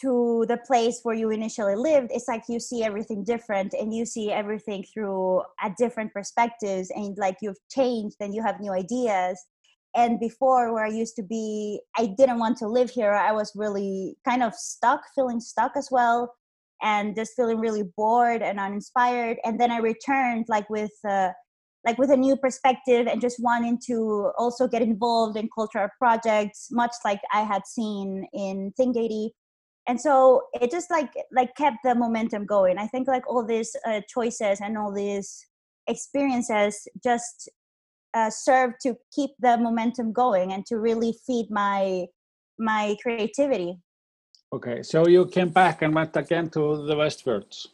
to 0.00 0.44
the 0.48 0.58
place 0.66 1.00
where 1.04 1.14
you 1.14 1.30
initially 1.30 1.76
lived 1.76 2.08
it's 2.10 2.28
like 2.28 2.42
you 2.48 2.58
see 2.58 2.82
everything 2.82 3.24
different 3.24 3.72
and 3.72 3.94
you 3.94 4.04
see 4.04 4.30
everything 4.30 4.84
through 4.92 5.40
a 5.62 5.70
different 5.78 6.12
perspectives 6.12 6.90
and 6.94 7.16
like 7.18 7.36
you've 7.40 7.60
changed 7.70 8.16
and 8.20 8.34
you 8.34 8.42
have 8.42 8.60
new 8.60 8.72
ideas. 8.72 9.38
And 9.94 10.18
before 10.18 10.72
where 10.72 10.86
i 10.86 10.88
used 10.88 11.16
to 11.16 11.22
be 11.22 11.80
i 11.98 12.06
didn't 12.06 12.38
want 12.38 12.56
to 12.58 12.66
live 12.66 12.90
here 12.90 13.12
i 13.12 13.30
was 13.30 13.52
really 13.54 14.16
kind 14.26 14.42
of 14.42 14.54
stuck 14.54 15.02
feeling 15.14 15.38
stuck 15.38 15.72
as 15.76 15.88
well 15.90 16.32
and 16.82 17.14
just 17.16 17.32
feeling 17.36 17.58
really 17.58 17.84
bored 17.96 18.42
and 18.42 18.58
uninspired. 18.58 19.38
And 19.44 19.60
then 19.60 19.70
i 19.70 19.78
returned 19.78 20.46
like 20.48 20.68
with 20.70 20.92
uh, 21.08 21.30
like 21.84 21.98
with 21.98 22.10
a 22.10 22.16
new 22.16 22.36
perspective 22.36 23.06
and 23.06 23.20
just 23.20 23.38
wanting 23.40 23.78
to 23.86 24.30
also 24.38 24.68
get 24.68 24.82
involved 24.82 25.36
in 25.36 25.48
cultural 25.52 25.88
projects 25.98 26.68
much 26.70 26.92
like 27.04 27.20
i 27.32 27.40
had 27.40 27.66
seen 27.66 28.24
in 28.32 28.72
Thingeyri 28.78 29.30
and 29.86 30.00
so 30.00 30.42
it 30.54 30.70
just 30.70 30.90
like 30.90 31.12
like 31.32 31.54
kept 31.56 31.78
the 31.84 31.94
momentum 31.94 32.46
going. 32.46 32.78
I 32.78 32.86
think 32.86 33.08
like 33.08 33.28
all 33.28 33.44
these 33.44 33.74
uh, 33.86 34.00
choices 34.08 34.60
and 34.60 34.78
all 34.78 34.92
these 34.92 35.44
experiences 35.88 36.86
just 37.02 37.50
uh, 38.14 38.30
serve 38.30 38.72
to 38.82 38.94
keep 39.12 39.30
the 39.40 39.56
momentum 39.56 40.12
going 40.12 40.52
and 40.52 40.64
to 40.66 40.78
really 40.78 41.14
feed 41.26 41.48
my 41.50 42.06
my 42.58 42.96
creativity 43.02 43.78
okay 44.52 44.82
so 44.82 45.06
you 45.06 45.26
came 45.26 45.48
back 45.48 45.82
and 45.82 45.94
went 45.94 46.16
again 46.16 46.48
to 46.48 46.84
the 46.86 46.94
westfjords 46.94 47.66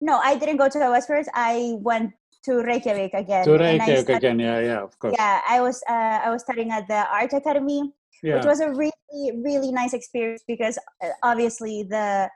no 0.00 0.18
i 0.18 0.36
didn't 0.36 0.56
go 0.56 0.68
to 0.68 0.78
the 0.78 0.84
westfjords 0.84 1.26
i 1.34 1.76
went 1.80 2.12
to 2.44 2.62
reykjavik 2.62 3.14
again 3.14 3.44
to 3.44 3.52
reykjavik 3.52 4.04
studied, 4.04 4.16
again 4.16 4.38
yeah 4.38 4.60
yeah 4.60 4.82
of 4.82 4.98
course 4.98 5.14
yeah 5.16 5.40
i 5.48 5.60
was 5.60 5.82
uh, 5.88 6.20
i 6.24 6.30
was 6.30 6.42
studying 6.42 6.70
at 6.70 6.86
the 6.88 7.06
art 7.08 7.32
academy 7.32 7.92
yeah. 8.22 8.36
which 8.36 8.44
was 8.44 8.60
a 8.60 8.70
really 8.70 9.32
really 9.42 9.72
nice 9.72 9.92
experience 9.92 10.42
because 10.46 10.78
uh, 11.02 11.08
obviously 11.22 11.82
the 11.82 12.28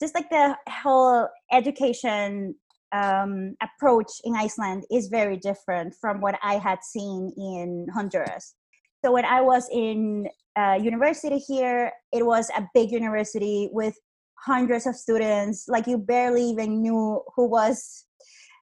just 0.00 0.14
like 0.14 0.30
the 0.30 0.56
whole 0.68 1.28
education 1.52 2.54
um, 2.92 3.54
approach 3.62 4.10
in 4.24 4.34
Iceland 4.34 4.84
is 4.90 5.08
very 5.08 5.36
different 5.36 5.94
from 6.00 6.20
what 6.20 6.38
I 6.42 6.54
had 6.54 6.82
seen 6.82 7.32
in 7.36 7.86
Honduras. 7.92 8.54
So 9.04 9.12
when 9.12 9.24
I 9.24 9.40
was 9.40 9.68
in 9.72 10.28
uh, 10.58 10.74
university 10.74 11.38
here, 11.38 11.92
it 12.12 12.26
was 12.26 12.50
a 12.56 12.66
big 12.74 12.90
university 12.90 13.68
with 13.72 13.94
hundreds 14.44 14.86
of 14.86 14.96
students. 14.96 15.66
Like 15.68 15.86
you 15.86 15.98
barely 15.98 16.42
even 16.50 16.82
knew 16.82 17.22
who 17.36 17.48
was 17.48 18.04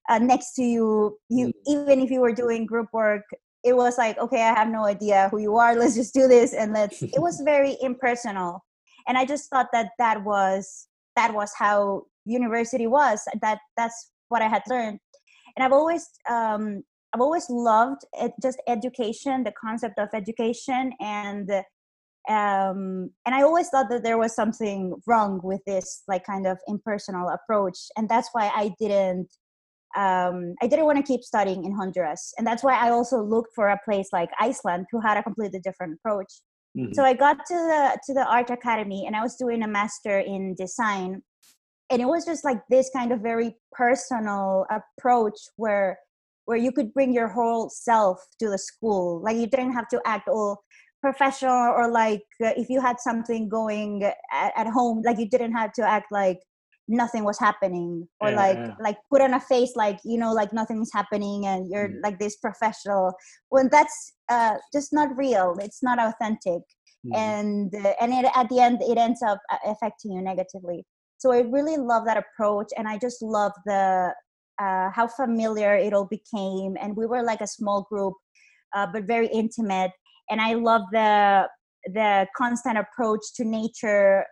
uh, 0.08 0.18
next 0.18 0.54
to 0.54 0.62
you. 0.62 1.18
You 1.28 1.48
mm. 1.48 1.52
even 1.66 2.00
if 2.00 2.10
you 2.10 2.20
were 2.20 2.32
doing 2.32 2.66
group 2.66 2.88
work, 2.92 3.24
it 3.64 3.74
was 3.74 3.96
like, 3.98 4.18
okay, 4.18 4.42
I 4.42 4.54
have 4.54 4.68
no 4.68 4.84
idea 4.84 5.28
who 5.30 5.38
you 5.38 5.56
are. 5.56 5.74
Let's 5.80 5.94
just 5.94 6.14
do 6.14 6.28
this 6.28 6.52
and 6.52 6.72
let's. 6.72 7.02
it 7.16 7.20
was 7.20 7.40
very 7.44 7.76
impersonal, 7.80 8.64
and 9.08 9.16
I 9.16 9.24
just 9.24 9.48
thought 9.50 9.68
that 9.72 9.90
that 9.98 10.22
was 10.24 10.88
that 11.16 11.32
was 11.32 11.50
how 11.58 12.02
university 12.26 12.86
was. 12.86 13.22
That 13.40 13.58
that's 13.76 14.10
what 14.28 14.42
I 14.42 14.48
had 14.48 14.62
learned, 14.68 14.98
and 15.56 15.64
I've 15.64 15.72
always 15.72 16.06
um, 16.28 16.82
I've 17.14 17.22
always 17.22 17.46
loved 17.48 18.02
it, 18.14 18.32
just 18.42 18.60
education, 18.68 19.44
the 19.44 19.54
concept 19.58 19.98
of 19.98 20.08
education, 20.12 20.92
and 21.00 21.50
um, 22.28 23.10
and 23.24 23.34
I 23.34 23.42
always 23.42 23.68
thought 23.68 23.88
that 23.90 24.02
there 24.02 24.18
was 24.18 24.34
something 24.34 24.94
wrong 25.06 25.40
with 25.44 25.60
this 25.64 26.02
like 26.08 26.24
kind 26.24 26.46
of 26.46 26.58
impersonal 26.66 27.28
approach, 27.28 27.78
and 27.96 28.08
that's 28.08 28.28
why 28.32 28.50
I 28.54 28.74
didn't 28.80 29.28
um, 29.96 30.54
I 30.60 30.66
didn't 30.66 30.86
want 30.86 30.98
to 30.98 31.04
keep 31.04 31.22
studying 31.22 31.64
in 31.64 31.72
Honduras, 31.72 32.34
and 32.36 32.46
that's 32.46 32.64
why 32.64 32.74
I 32.74 32.90
also 32.90 33.22
looked 33.22 33.54
for 33.54 33.68
a 33.68 33.80
place 33.84 34.08
like 34.12 34.30
Iceland, 34.40 34.86
who 34.90 35.00
had 35.00 35.16
a 35.16 35.22
completely 35.22 35.60
different 35.60 35.94
approach. 35.94 36.32
Mm-hmm. 36.76 36.92
So 36.94 37.04
I 37.04 37.14
got 37.14 37.38
to 37.46 37.54
the 37.54 37.98
to 38.06 38.14
the 38.14 38.26
art 38.26 38.50
academy, 38.50 39.04
and 39.06 39.14
I 39.14 39.22
was 39.22 39.36
doing 39.36 39.62
a 39.62 39.68
master 39.68 40.18
in 40.18 40.56
design, 40.56 41.22
and 41.90 42.02
it 42.02 42.06
was 42.06 42.24
just 42.24 42.44
like 42.44 42.58
this 42.68 42.90
kind 42.94 43.12
of 43.12 43.20
very 43.20 43.54
personal 43.72 44.66
approach 44.70 45.38
where 45.56 45.98
where 46.46 46.56
you 46.56 46.72
could 46.72 46.92
bring 46.94 47.12
your 47.12 47.28
whole 47.28 47.68
self 47.68 48.24
to 48.38 48.48
the 48.48 48.58
school 48.58 49.20
like 49.22 49.36
you 49.36 49.46
didn't 49.46 49.72
have 49.72 49.88
to 49.88 50.00
act 50.06 50.28
all 50.28 50.62
professional 51.06 51.72
or 51.78 51.86
like 51.90 52.26
uh, 52.44 52.54
if 52.62 52.66
you 52.68 52.80
had 52.80 52.96
something 52.98 53.48
going 53.48 54.02
at, 54.32 54.52
at, 54.56 54.66
home 54.66 55.02
like 55.06 55.18
you 55.22 55.28
didn't 55.34 55.52
have 55.52 55.72
to 55.72 55.82
act 55.96 56.08
like 56.10 56.40
nothing 56.88 57.22
was 57.24 57.38
happening 57.38 58.06
or 58.20 58.30
yeah, 58.30 58.36
like 58.36 58.56
yeah. 58.56 58.74
like 58.86 58.96
put 59.10 59.22
on 59.22 59.34
a 59.34 59.40
face 59.40 59.72
like 59.76 59.98
you 60.04 60.18
know 60.22 60.32
like 60.32 60.52
nothing's 60.52 60.90
happening 60.92 61.46
and 61.46 61.68
you're 61.70 61.88
mm. 61.88 62.00
like 62.02 62.18
this 62.18 62.36
professional 62.46 63.12
when 63.50 63.68
that's 63.70 64.14
uh 64.28 64.54
just 64.72 64.92
not 64.92 65.08
real 65.16 65.56
it's 65.60 65.82
not 65.88 65.98
authentic 65.98 66.62
mm. 67.06 67.14
and 67.14 67.72
uh, 67.84 67.92
and 68.00 68.12
it, 68.12 68.26
at 68.34 68.48
the 68.48 68.60
end 68.60 68.78
it 68.82 68.98
ends 68.98 69.22
up 69.30 69.38
uh, 69.52 69.72
affecting 69.72 70.12
you 70.12 70.22
negatively 70.22 70.84
so 71.18 71.32
i 71.32 71.40
really 71.56 71.76
love 71.76 72.04
that 72.04 72.22
approach 72.24 72.70
and 72.76 72.86
i 72.88 72.96
just 72.98 73.22
love 73.22 73.52
the 73.66 74.12
uh, 74.58 74.88
how 74.90 75.06
familiar 75.06 75.72
it 75.76 75.92
all 75.92 76.08
became 76.18 76.76
and 76.80 76.96
we 76.96 77.04
were 77.04 77.22
like 77.22 77.42
a 77.42 77.52
small 77.58 77.86
group 77.90 78.14
uh, 78.74 78.86
but 78.92 79.04
very 79.04 79.28
intimate 79.28 79.92
and 80.30 80.40
i 80.40 80.54
love 80.54 80.82
the 80.92 81.46
the 81.92 82.26
constant 82.36 82.76
approach 82.78 83.20
to 83.34 83.44
nature 83.44 84.24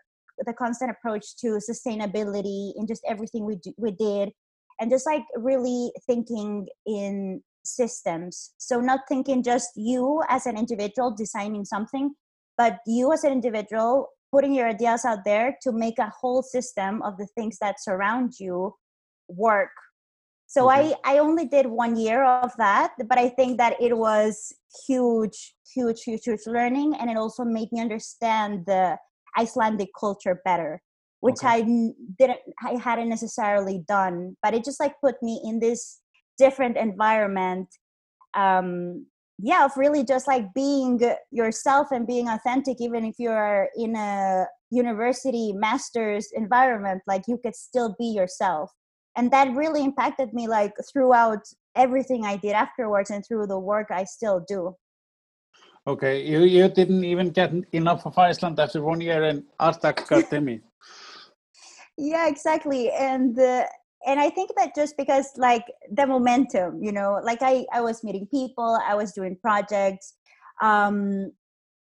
the 0.47 0.53
constant 0.53 0.91
approach 0.91 1.37
to 1.37 1.59
sustainability 1.71 2.73
in 2.77 2.87
just 2.89 3.03
everything 3.07 3.45
we 3.45 3.57
do, 3.57 3.73
we 3.77 3.93
did 3.93 4.33
and 4.81 4.91
just 4.91 5.07
like 5.07 5.23
really 5.37 5.93
thinking 6.07 6.67
in 6.87 7.41
systems. 7.65 8.53
So 8.59 8.81
not 8.81 9.01
thinking 9.09 9.43
just 9.43 9.71
you 9.77 10.23
as 10.29 10.47
an 10.47 10.59
individual 10.59 11.15
designing 11.15 11.65
something 11.65 12.15
but 12.57 12.79
you 12.87 13.13
as 13.13 13.25
an 13.25 13.33
individual 13.33 14.09
putting 14.33 14.55
your 14.55 14.69
ideas 14.69 15.05
out 15.05 15.21
there 15.25 15.57
to 15.63 15.73
make 15.73 15.99
a 15.99 16.13
whole 16.21 16.43
system 16.43 17.03
of 17.03 17.17
the 17.17 17.27
things 17.37 17.57
that 17.61 17.81
surround 17.81 18.33
you 18.39 18.75
work 19.29 19.71
so 20.55 20.67
mm-hmm. 20.67 20.93
i 21.05 21.15
i 21.15 21.19
only 21.19 21.47
did 21.47 21.67
one 21.67 21.97
year 21.97 22.25
of 22.25 22.53
that 22.57 22.93
but 23.09 23.19
i 23.19 23.29
think 23.29 23.59
that 23.59 23.75
it 23.81 23.97
was 23.97 24.53
huge 24.87 25.55
huge 25.75 26.03
huge 26.03 26.25
huge 26.25 26.47
learning 26.47 26.95
and 26.99 27.11
it 27.11 27.17
also 27.17 27.45
made 27.45 27.71
me 27.73 27.81
understand 27.81 28.65
the 28.67 28.97
icelandic 29.39 29.91
culture 29.99 30.41
better 30.45 30.81
which 31.21 31.41
okay. 31.43 31.49
i 31.49 31.61
didn't 32.19 32.41
i 32.63 32.75
hadn't 32.89 33.09
necessarily 33.09 33.83
done 33.89 34.37
but 34.43 34.55
it 34.55 34.65
just 34.65 34.81
like 34.81 34.95
put 35.03 35.17
me 35.23 35.41
in 35.45 35.59
this 35.59 36.01
different 36.39 36.77
environment 36.77 37.69
um 38.35 39.07
yeah 39.39 39.65
of 39.65 39.77
really 39.77 40.05
just 40.05 40.29
like 40.29 40.47
being 40.55 41.01
yourself 41.33 41.89
and 41.91 42.07
being 42.07 42.29
authentic 42.29 42.81
even 42.81 43.05
if 43.05 43.17
you're 43.19 43.69
in 43.77 43.97
a 43.97 44.47
university 44.71 45.53
master's 45.53 46.29
environment 46.35 47.03
like 47.07 47.23
you 47.27 47.39
could 47.43 47.55
still 47.55 47.95
be 47.99 48.07
yourself 48.07 48.71
and 49.17 49.31
that 49.31 49.55
really 49.55 49.83
impacted 49.83 50.33
me 50.33 50.49
like 50.49 50.75
throughout 50.93 51.45
everything 51.77 52.25
i 52.25 52.37
did 52.37 52.53
afterwards 52.53 53.11
and 53.11 53.25
through 53.27 53.47
the 53.47 53.59
work 53.59 53.89
i 53.91 54.05
still 54.05 54.45
do. 54.47 54.75
Okay 55.87 56.25
you 56.25 56.41
you 56.41 56.69
didn't 56.69 57.05
even 57.05 57.29
get 57.31 57.53
enough 57.73 58.07
of 58.07 58.17
iceland 58.19 58.59
after 58.59 58.83
one 58.83 59.01
year 59.01 59.23
in 59.25 59.45
art 59.61 59.85
academy 59.85 60.61
yeah 61.99 62.27
exactly 62.27 62.91
and 62.91 63.39
uh, 63.39 63.65
and 64.07 64.19
i 64.19 64.31
think 64.31 64.51
that 64.57 64.75
just 64.75 64.97
because 64.97 65.31
like 65.37 65.65
the 65.93 66.07
momentum 66.07 66.83
you 66.83 66.93
know 66.93 67.21
like 67.23 67.43
i 67.43 67.67
i 67.73 67.81
was 67.81 68.03
meeting 68.03 68.27
people 68.27 68.79
i 68.87 68.95
was 68.95 69.13
doing 69.13 69.37
projects 69.41 70.15
um 70.63 71.31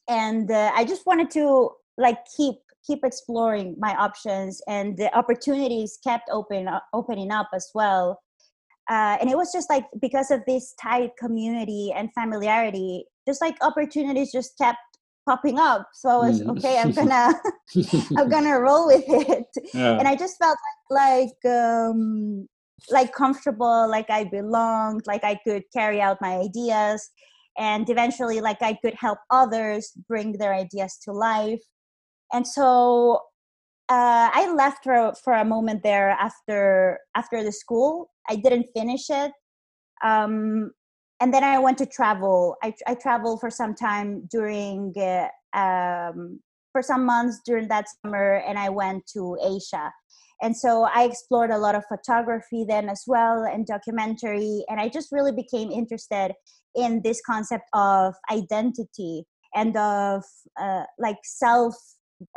and 0.08 0.50
uh, 0.50 0.70
i 0.74 0.84
just 0.84 1.06
wanted 1.06 1.30
to 1.30 1.70
like 1.96 2.18
keep 2.36 2.56
keep 2.86 3.04
exploring 3.04 3.74
my 3.78 3.94
options 3.96 4.60
and 4.68 4.96
the 4.96 5.14
opportunities 5.16 5.98
kept 6.02 6.28
open 6.30 6.68
uh, 6.68 6.80
opening 6.92 7.30
up 7.30 7.48
as 7.54 7.70
well 7.74 8.20
uh, 8.88 9.16
and 9.20 9.28
it 9.28 9.36
was 9.36 9.52
just 9.52 9.68
like 9.68 9.84
because 10.00 10.30
of 10.30 10.40
this 10.46 10.74
tight 10.80 11.10
community 11.18 11.92
and 11.94 12.10
familiarity 12.14 13.04
just 13.26 13.40
like 13.40 13.56
opportunities 13.62 14.30
just 14.32 14.56
kept 14.58 14.78
popping 15.28 15.58
up 15.58 15.88
so 15.92 16.08
i 16.08 16.28
was 16.28 16.40
mm. 16.40 16.56
okay 16.56 16.78
i'm 16.78 16.92
gonna 17.00 17.32
i'm 18.16 18.28
gonna 18.28 18.58
roll 18.58 18.86
with 18.86 19.04
it 19.08 19.46
yeah. 19.74 19.98
and 19.98 20.06
i 20.06 20.14
just 20.14 20.36
felt 20.38 20.56
like, 20.90 21.32
like 21.44 21.52
um 21.52 22.46
like 22.90 23.12
comfortable 23.12 23.88
like 23.88 24.08
i 24.10 24.22
belonged 24.24 25.02
like 25.06 25.24
i 25.24 25.34
could 25.46 25.64
carry 25.72 26.00
out 26.00 26.18
my 26.20 26.36
ideas 26.36 27.10
and 27.58 27.88
eventually 27.90 28.40
like 28.40 28.62
i 28.62 28.74
could 28.84 28.94
help 28.94 29.18
others 29.30 29.92
bring 30.08 30.32
their 30.32 30.54
ideas 30.54 30.98
to 31.02 31.10
life 31.12 31.62
and 32.32 32.46
so 32.46 33.20
uh, 33.88 34.30
i 34.32 34.52
left 34.52 34.84
for 34.84 35.12
for 35.22 35.34
a 35.34 35.44
moment 35.44 35.82
there 35.82 36.10
after 36.10 36.98
after 37.14 37.42
the 37.42 37.52
school 37.52 38.10
i 38.28 38.36
didn't 38.36 38.66
finish 38.74 39.10
it 39.10 39.32
um 40.04 40.70
and 41.20 41.32
then 41.32 41.44
I 41.44 41.58
went 41.58 41.78
to 41.78 41.86
travel. 41.86 42.56
I, 42.62 42.74
I 42.86 42.94
traveled 42.94 43.40
for 43.40 43.50
some 43.50 43.74
time 43.74 44.28
during, 44.30 44.92
uh, 44.98 45.28
um, 45.56 46.40
for 46.72 46.82
some 46.82 47.06
months 47.06 47.40
during 47.46 47.68
that 47.68 47.86
summer, 48.02 48.42
and 48.46 48.58
I 48.58 48.68
went 48.68 49.06
to 49.14 49.38
Asia. 49.42 49.92
And 50.42 50.54
so 50.54 50.86
I 50.94 51.04
explored 51.04 51.50
a 51.50 51.56
lot 51.56 51.74
of 51.74 51.84
photography 51.88 52.66
then 52.68 52.90
as 52.90 53.04
well 53.06 53.44
and 53.44 53.66
documentary. 53.66 54.64
And 54.68 54.78
I 54.78 54.90
just 54.90 55.10
really 55.10 55.32
became 55.32 55.70
interested 55.70 56.32
in 56.74 57.00
this 57.02 57.22
concept 57.24 57.64
of 57.72 58.12
identity 58.30 59.24
and 59.54 59.74
of 59.78 60.22
uh, 60.60 60.84
like 60.98 61.16
self 61.24 61.74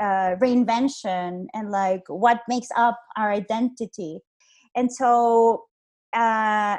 uh, 0.02 0.36
reinvention 0.42 1.46
and 1.54 1.72
like 1.72 2.04
what 2.08 2.42
makes 2.48 2.70
up 2.76 3.00
our 3.18 3.32
identity. 3.32 4.20
And 4.76 4.92
so 4.92 5.66
uh, 6.14 6.78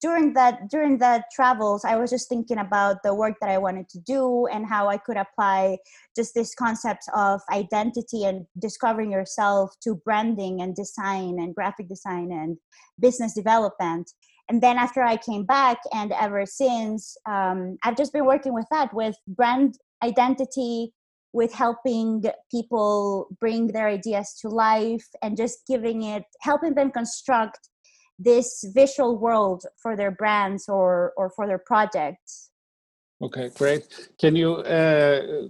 during 0.00 0.32
that 0.34 0.68
during 0.70 0.98
that 0.98 1.24
travels 1.34 1.84
i 1.84 1.96
was 1.96 2.10
just 2.10 2.28
thinking 2.28 2.58
about 2.58 2.96
the 3.02 3.14
work 3.14 3.34
that 3.40 3.50
i 3.50 3.58
wanted 3.58 3.88
to 3.88 3.98
do 4.00 4.46
and 4.52 4.66
how 4.66 4.88
i 4.88 4.96
could 4.96 5.16
apply 5.16 5.76
just 6.16 6.34
this 6.34 6.54
concept 6.54 7.04
of 7.14 7.40
identity 7.52 8.24
and 8.24 8.46
discovering 8.58 9.10
yourself 9.10 9.72
to 9.82 9.94
branding 10.04 10.60
and 10.60 10.74
design 10.74 11.36
and 11.38 11.54
graphic 11.54 11.88
design 11.88 12.30
and 12.32 12.58
business 13.00 13.34
development 13.34 14.10
and 14.48 14.62
then 14.62 14.76
after 14.76 15.02
i 15.02 15.16
came 15.16 15.44
back 15.44 15.78
and 15.92 16.12
ever 16.12 16.44
since 16.46 17.16
um, 17.26 17.78
i've 17.84 17.96
just 17.96 18.12
been 18.12 18.26
working 18.26 18.54
with 18.54 18.66
that 18.70 18.92
with 18.92 19.16
brand 19.28 19.78
identity 20.02 20.92
with 21.34 21.52
helping 21.52 22.22
people 22.48 23.26
bring 23.40 23.66
their 23.66 23.88
ideas 23.88 24.38
to 24.40 24.48
life 24.48 25.06
and 25.20 25.36
just 25.36 25.66
giving 25.66 26.04
it 26.04 26.24
helping 26.40 26.74
them 26.74 26.90
construct 26.90 27.68
this 28.18 28.64
visual 28.72 29.18
world 29.18 29.64
for 29.82 29.96
their 29.96 30.12
brands 30.12 30.68
or 30.68 31.12
or 31.16 31.28
for 31.36 31.46
their 31.46 31.58
projects. 31.58 32.50
Okay 33.20 33.50
great. 33.54 33.82
Can 34.20 34.36
you 34.36 34.54
uh, 34.54 35.48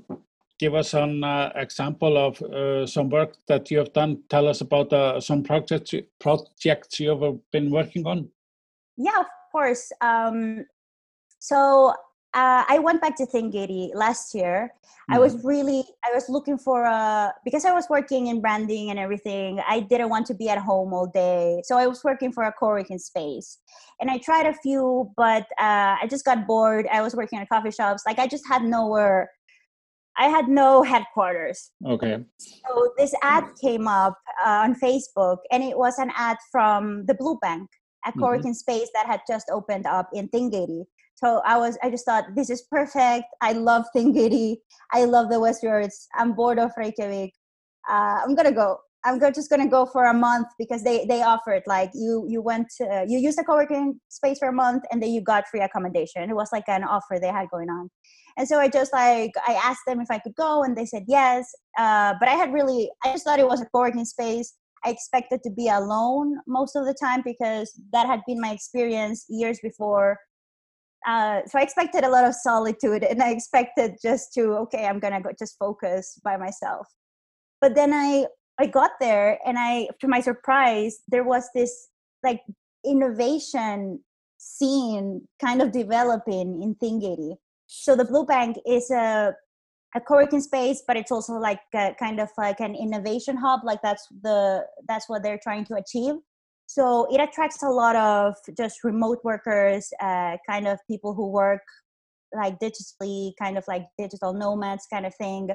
give 0.58 0.74
us 0.74 0.94
an 0.94 1.22
uh, 1.22 1.52
example 1.54 2.16
of 2.16 2.40
uh, 2.42 2.86
some 2.86 3.10
work 3.10 3.36
that 3.46 3.70
you 3.70 3.78
have 3.78 3.92
done? 3.92 4.22
Tell 4.30 4.48
us 4.48 4.62
about 4.62 4.90
uh, 4.92 5.20
some 5.20 5.42
projects 5.42 5.94
projects 6.18 6.98
you 6.98 7.10
have 7.10 7.38
been 7.52 7.70
working 7.70 8.06
on. 8.06 8.30
Yeah 8.96 9.20
of 9.20 9.26
course. 9.52 9.92
Um, 10.00 10.64
so 11.38 11.92
uh, 12.34 12.64
I 12.68 12.80
went 12.80 13.00
back 13.00 13.16
to 13.16 13.26
Thingeyri 13.26 13.94
last 13.94 14.34
year. 14.34 14.72
Mm-hmm. 14.74 15.14
I 15.14 15.18
was 15.18 15.36
mm-hmm. 15.36 15.46
really, 15.46 15.84
I 16.04 16.12
was 16.12 16.28
looking 16.28 16.58
for 16.58 16.84
a, 16.84 17.32
because 17.44 17.64
I 17.64 17.72
was 17.72 17.86
working 17.88 18.26
in 18.26 18.40
branding 18.40 18.90
and 18.90 18.98
everything, 18.98 19.60
I 19.68 19.80
didn't 19.80 20.08
want 20.08 20.26
to 20.26 20.34
be 20.34 20.48
at 20.48 20.58
home 20.58 20.92
all 20.92 21.06
day. 21.06 21.62
So 21.64 21.78
I 21.78 21.86
was 21.86 22.02
working 22.02 22.32
for 22.32 22.44
a 22.44 22.52
co-working 22.52 22.98
space. 22.98 23.58
And 24.00 24.10
I 24.10 24.18
tried 24.18 24.46
a 24.46 24.54
few, 24.54 25.12
but 25.16 25.44
uh, 25.60 25.96
I 26.02 26.06
just 26.10 26.24
got 26.24 26.46
bored. 26.46 26.86
I 26.90 27.02
was 27.02 27.14
working 27.14 27.38
at 27.38 27.48
coffee 27.48 27.70
shops. 27.70 28.02
Like 28.06 28.18
I 28.18 28.26
just 28.26 28.44
had 28.48 28.62
nowhere, 28.62 29.30
I 30.16 30.26
had 30.26 30.48
no 30.48 30.82
headquarters. 30.82 31.70
Okay. 31.86 32.24
So 32.38 32.92
this 32.98 33.14
ad 33.22 33.44
came 33.60 33.86
up 33.86 34.18
uh, 34.44 34.64
on 34.64 34.74
Facebook 34.74 35.38
and 35.52 35.62
it 35.62 35.78
was 35.78 35.98
an 35.98 36.10
ad 36.16 36.38
from 36.50 37.04
the 37.06 37.14
Blue 37.14 37.38
Bank, 37.42 37.68
a 38.04 38.10
mm-hmm. 38.10 38.20
co-working 38.20 38.52
mm-hmm. 38.52 38.52
space 38.52 38.88
that 38.94 39.06
had 39.06 39.20
just 39.28 39.46
opened 39.52 39.86
up 39.86 40.08
in 40.12 40.28
Thingeyri. 40.30 40.86
So 41.14 41.40
I 41.44 41.56
was, 41.56 41.78
I 41.82 41.90
just 41.90 42.04
thought 42.04 42.34
this 42.34 42.50
is 42.50 42.62
perfect. 42.70 43.26
I 43.40 43.52
love 43.52 43.84
Thingeyri. 43.96 44.56
I 44.92 45.04
love 45.04 45.30
the 45.30 45.36
Westfjords. 45.36 46.06
I'm 46.14 46.34
bored 46.34 46.58
of 46.58 46.72
Reykjavik. 46.76 47.32
Uh, 47.88 48.20
I'm 48.24 48.34
gonna 48.34 48.52
go. 48.52 48.78
I'm 49.06 49.18
go, 49.18 49.30
just 49.30 49.50
gonna 49.50 49.68
go 49.68 49.84
for 49.84 50.06
a 50.06 50.14
month 50.14 50.48
because 50.58 50.82
they 50.82 51.04
they 51.04 51.22
offered 51.22 51.62
like 51.66 51.90
you 51.92 52.26
you 52.26 52.40
went 52.40 52.68
to, 52.78 53.04
you 53.06 53.18
used 53.18 53.36
the 53.36 53.44
co-working 53.44 54.00
space 54.08 54.38
for 54.38 54.48
a 54.48 54.52
month 54.52 54.82
and 54.90 55.02
then 55.02 55.10
you 55.10 55.20
got 55.20 55.46
free 55.48 55.60
accommodation. 55.60 56.22
It 56.30 56.34
was 56.34 56.48
like 56.52 56.64
an 56.68 56.84
offer 56.84 57.18
they 57.20 57.28
had 57.28 57.50
going 57.50 57.68
on, 57.68 57.90
and 58.38 58.48
so 58.48 58.58
I 58.58 58.68
just 58.68 58.92
like 58.94 59.32
I 59.46 59.52
asked 59.62 59.82
them 59.86 60.00
if 60.00 60.10
I 60.10 60.18
could 60.18 60.34
go 60.34 60.62
and 60.64 60.74
they 60.76 60.86
said 60.86 61.04
yes. 61.06 61.52
Uh, 61.78 62.14
but 62.18 62.28
I 62.30 62.32
had 62.32 62.52
really 62.52 62.90
I 63.04 63.12
just 63.12 63.24
thought 63.24 63.38
it 63.38 63.46
was 63.46 63.60
a 63.60 63.66
co-working 63.66 64.06
space. 64.06 64.54
I 64.86 64.90
expected 64.90 65.42
to 65.44 65.50
be 65.50 65.68
alone 65.68 66.38
most 66.46 66.74
of 66.74 66.86
the 66.86 66.94
time 66.94 67.22
because 67.24 67.78
that 67.92 68.06
had 68.06 68.20
been 68.26 68.40
my 68.40 68.52
experience 68.52 69.26
years 69.28 69.58
before 69.62 70.18
uh, 71.06 71.40
so 71.46 71.58
I 71.58 71.62
expected 71.62 72.04
a 72.04 72.08
lot 72.08 72.24
of 72.24 72.34
solitude 72.34 73.04
and 73.04 73.22
I 73.22 73.30
expected 73.30 73.96
just 74.02 74.32
to, 74.34 74.52
okay, 74.64 74.86
I'm 74.86 74.98
going 74.98 75.12
to 75.12 75.20
go 75.20 75.30
just 75.38 75.56
focus 75.58 76.18
by 76.24 76.36
myself. 76.36 76.86
But 77.60 77.74
then 77.74 77.92
I, 77.92 78.26
I 78.58 78.66
got 78.66 78.92
there 79.00 79.38
and 79.44 79.58
I, 79.58 79.88
to 80.00 80.08
my 80.08 80.20
surprise, 80.20 80.98
there 81.08 81.24
was 81.24 81.48
this 81.54 81.88
like 82.22 82.40
innovation 82.86 84.00
scene 84.38 85.26
kind 85.40 85.60
of 85.60 85.72
developing 85.72 86.62
in 86.62 86.74
Thingeyri. 86.76 87.36
So 87.66 87.96
the 87.96 88.04
Blue 88.04 88.24
Bank 88.24 88.56
is 88.66 88.90
a, 88.90 89.34
a 89.94 90.00
co-working 90.00 90.40
space, 90.40 90.82
but 90.86 90.96
it's 90.96 91.12
also 91.12 91.34
like 91.34 91.60
a, 91.74 91.94
kind 91.98 92.18
of 92.18 92.30
like 92.38 92.60
an 92.60 92.74
innovation 92.74 93.36
hub. 93.36 93.60
Like 93.62 93.80
that's 93.82 94.06
the, 94.22 94.64
that's 94.88 95.08
what 95.08 95.22
they're 95.22 95.40
trying 95.42 95.66
to 95.66 95.74
achieve 95.74 96.14
so 96.74 97.06
it 97.08 97.20
attracts 97.20 97.62
a 97.62 97.68
lot 97.68 97.94
of 97.94 98.34
just 98.56 98.82
remote 98.82 99.20
workers 99.22 99.92
uh, 100.02 100.36
kind 100.48 100.66
of 100.66 100.80
people 100.90 101.14
who 101.14 101.28
work 101.30 101.62
like 102.34 102.58
digitally 102.58 103.30
kind 103.40 103.56
of 103.56 103.62
like 103.68 103.86
digital 103.96 104.32
nomads 104.32 104.84
kind 104.92 105.06
of 105.06 105.14
thing. 105.14 105.50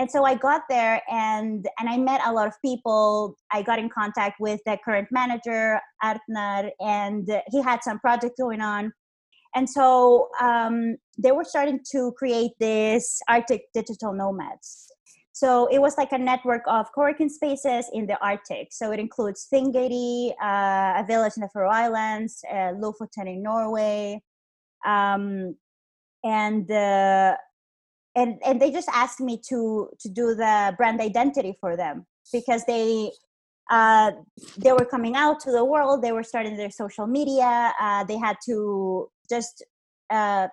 And 0.00 0.10
so 0.10 0.24
i 0.24 0.34
got 0.34 0.62
there 0.68 1.00
and 1.08 1.64
and 1.78 1.88
i 1.88 1.96
met 1.96 2.20
a 2.26 2.32
lot 2.32 2.48
of 2.48 2.54
people. 2.64 3.36
I 3.52 3.62
got 3.62 3.78
in 3.78 3.88
contact 3.88 4.40
with 4.40 4.60
the 4.66 4.76
current 4.84 5.08
manager 5.12 5.80
arnar 6.02 6.70
and 6.80 7.30
he 7.52 7.62
had 7.62 7.84
some 7.84 8.00
project 8.00 8.36
going 8.36 8.60
on. 8.60 8.92
And 9.54 9.70
so 9.70 10.28
um, 10.42 10.96
they 11.22 11.30
were 11.32 11.44
starting 11.44 11.80
to 11.92 12.12
create 12.18 12.52
this 12.58 13.20
arctic 13.28 13.62
digital 13.74 14.12
nomads 14.12 14.92
so 15.38 15.68
it 15.68 15.78
was 15.78 15.96
like 15.96 16.10
a 16.10 16.18
network 16.18 16.62
of 16.66 16.90
co-working 16.92 17.28
spaces 17.28 17.88
in 17.92 18.08
the 18.08 18.18
Arctic. 18.20 18.72
So 18.72 18.90
it 18.90 18.98
includes 18.98 19.46
Thingeyri, 19.54 20.32
uh, 20.42 21.00
a 21.00 21.04
village 21.06 21.34
in 21.36 21.42
the 21.42 21.48
Faroe 21.52 21.70
Islands, 21.70 22.40
uh, 22.50 22.72
Lofoten 22.82 23.28
in 23.28 23.44
Norway, 23.44 24.20
um, 24.84 25.54
and 26.24 26.68
uh, 26.68 27.36
and 28.16 28.40
and 28.44 28.60
they 28.60 28.72
just 28.72 28.88
asked 28.92 29.20
me 29.20 29.40
to 29.48 29.88
to 30.00 30.08
do 30.08 30.34
the 30.34 30.74
brand 30.76 31.00
identity 31.00 31.56
for 31.60 31.76
them 31.76 32.04
because 32.32 32.64
they 32.64 33.12
uh, 33.70 34.10
they 34.56 34.72
were 34.72 34.88
coming 34.94 35.14
out 35.14 35.38
to 35.44 35.52
the 35.52 35.64
world. 35.64 36.02
They 36.02 36.10
were 36.10 36.24
starting 36.24 36.56
their 36.56 36.72
social 36.72 37.06
media. 37.06 37.72
Uh, 37.80 38.02
they 38.02 38.18
had 38.18 38.38
to 38.46 39.08
just 39.30 39.64
uh, 40.10 40.48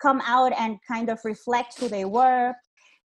come 0.00 0.22
out 0.24 0.52
and 0.58 0.78
kind 0.88 1.10
of 1.10 1.18
reflect 1.26 1.78
who 1.78 1.88
they 1.88 2.06
were 2.06 2.54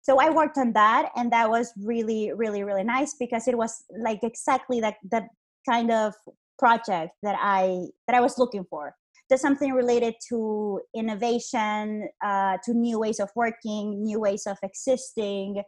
so 0.02 0.18
i 0.20 0.30
worked 0.30 0.58
on 0.58 0.72
that 0.72 1.10
and 1.16 1.32
that 1.32 1.48
was 1.48 1.72
really 1.84 2.32
really 2.34 2.64
really 2.64 2.84
nice 2.84 3.14
because 3.18 3.48
it 3.48 3.56
was 3.56 3.84
like 4.02 4.20
exactly 4.22 4.80
that 4.80 4.96
that 5.10 5.28
kind 5.68 5.90
of 5.90 6.14
project 6.58 7.12
that 7.22 7.36
i 7.40 7.86
that 8.06 8.16
i 8.16 8.20
was 8.20 8.38
looking 8.38 8.64
for. 8.68 8.94
There's 9.28 9.42
something 9.42 9.74
related 9.74 10.14
to 10.30 10.80
innovation 10.96 12.08
uh, 12.24 12.56
to 12.64 12.72
new 12.72 12.98
ways 12.98 13.20
of 13.20 13.28
working 13.36 14.02
new 14.02 14.18
ways 14.18 14.46
of 14.46 14.56
existing 14.62 15.62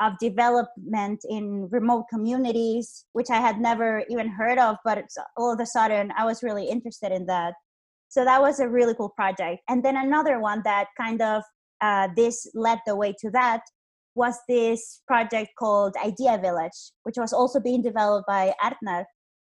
of 0.00 0.14
development 0.18 1.20
in 1.30 1.68
remote 1.70 2.06
communities 2.12 3.06
which 3.12 3.30
i 3.30 3.36
had 3.36 3.60
never 3.60 4.02
even 4.10 4.28
heard 4.28 4.58
of 4.58 4.76
but 4.84 5.04
all 5.36 5.52
of 5.52 5.60
a 5.60 5.66
sudden 5.66 6.12
i 6.18 6.24
was 6.24 6.42
really 6.42 6.66
interested 6.68 7.12
in 7.12 7.26
that. 7.26 7.54
So 8.08 8.24
that 8.24 8.40
was 8.40 8.60
a 8.60 8.68
really 8.68 8.94
cool 8.94 9.08
project. 9.08 9.62
And 9.68 9.84
then 9.84 9.96
another 9.96 10.38
one 10.38 10.62
that 10.64 10.86
kind 10.96 11.20
of 11.20 11.42
uh, 11.84 12.08
this 12.16 12.36
led 12.54 12.78
the 12.86 12.96
way 12.96 13.12
to 13.20 13.30
that 13.30 13.62
was 14.14 14.36
this 14.48 15.02
project 15.06 15.50
called 15.58 15.94
Idea 16.02 16.38
Village, 16.38 16.78
which 17.02 17.16
was 17.18 17.32
also 17.32 17.60
being 17.60 17.82
developed 17.82 18.26
by 18.26 18.54
Arnar. 18.64 19.04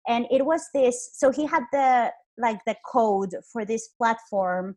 And 0.08 0.26
it 0.30 0.44
was 0.46 0.62
this, 0.72 1.10
so 1.14 1.30
he 1.30 1.46
had 1.46 1.64
the 1.72 2.10
like 2.38 2.60
the 2.66 2.76
code 2.90 3.34
for 3.52 3.64
this 3.64 3.88
platform 3.98 4.76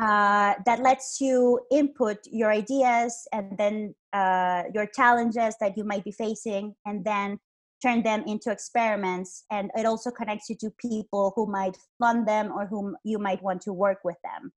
uh, 0.00 0.54
that 0.64 0.80
lets 0.80 1.20
you 1.20 1.60
input 1.70 2.18
your 2.40 2.50
ideas 2.50 3.28
and 3.32 3.56
then 3.58 3.94
uh, 4.12 4.62
your 4.74 4.86
challenges 4.86 5.54
that 5.60 5.76
you 5.76 5.84
might 5.84 6.04
be 6.04 6.12
facing, 6.12 6.74
and 6.86 7.04
then 7.04 7.38
turn 7.82 8.02
them 8.02 8.24
into 8.26 8.50
experiments. 8.50 9.44
And 9.50 9.70
it 9.76 9.84
also 9.84 10.10
connects 10.10 10.48
you 10.48 10.56
to 10.60 10.70
people 10.80 11.32
who 11.36 11.46
might 11.46 11.76
fund 11.98 12.26
them 12.26 12.50
or 12.56 12.66
whom 12.66 12.96
you 13.04 13.18
might 13.18 13.42
want 13.42 13.60
to 13.62 13.72
work 13.72 13.98
with 14.04 14.16
them. 14.24 14.52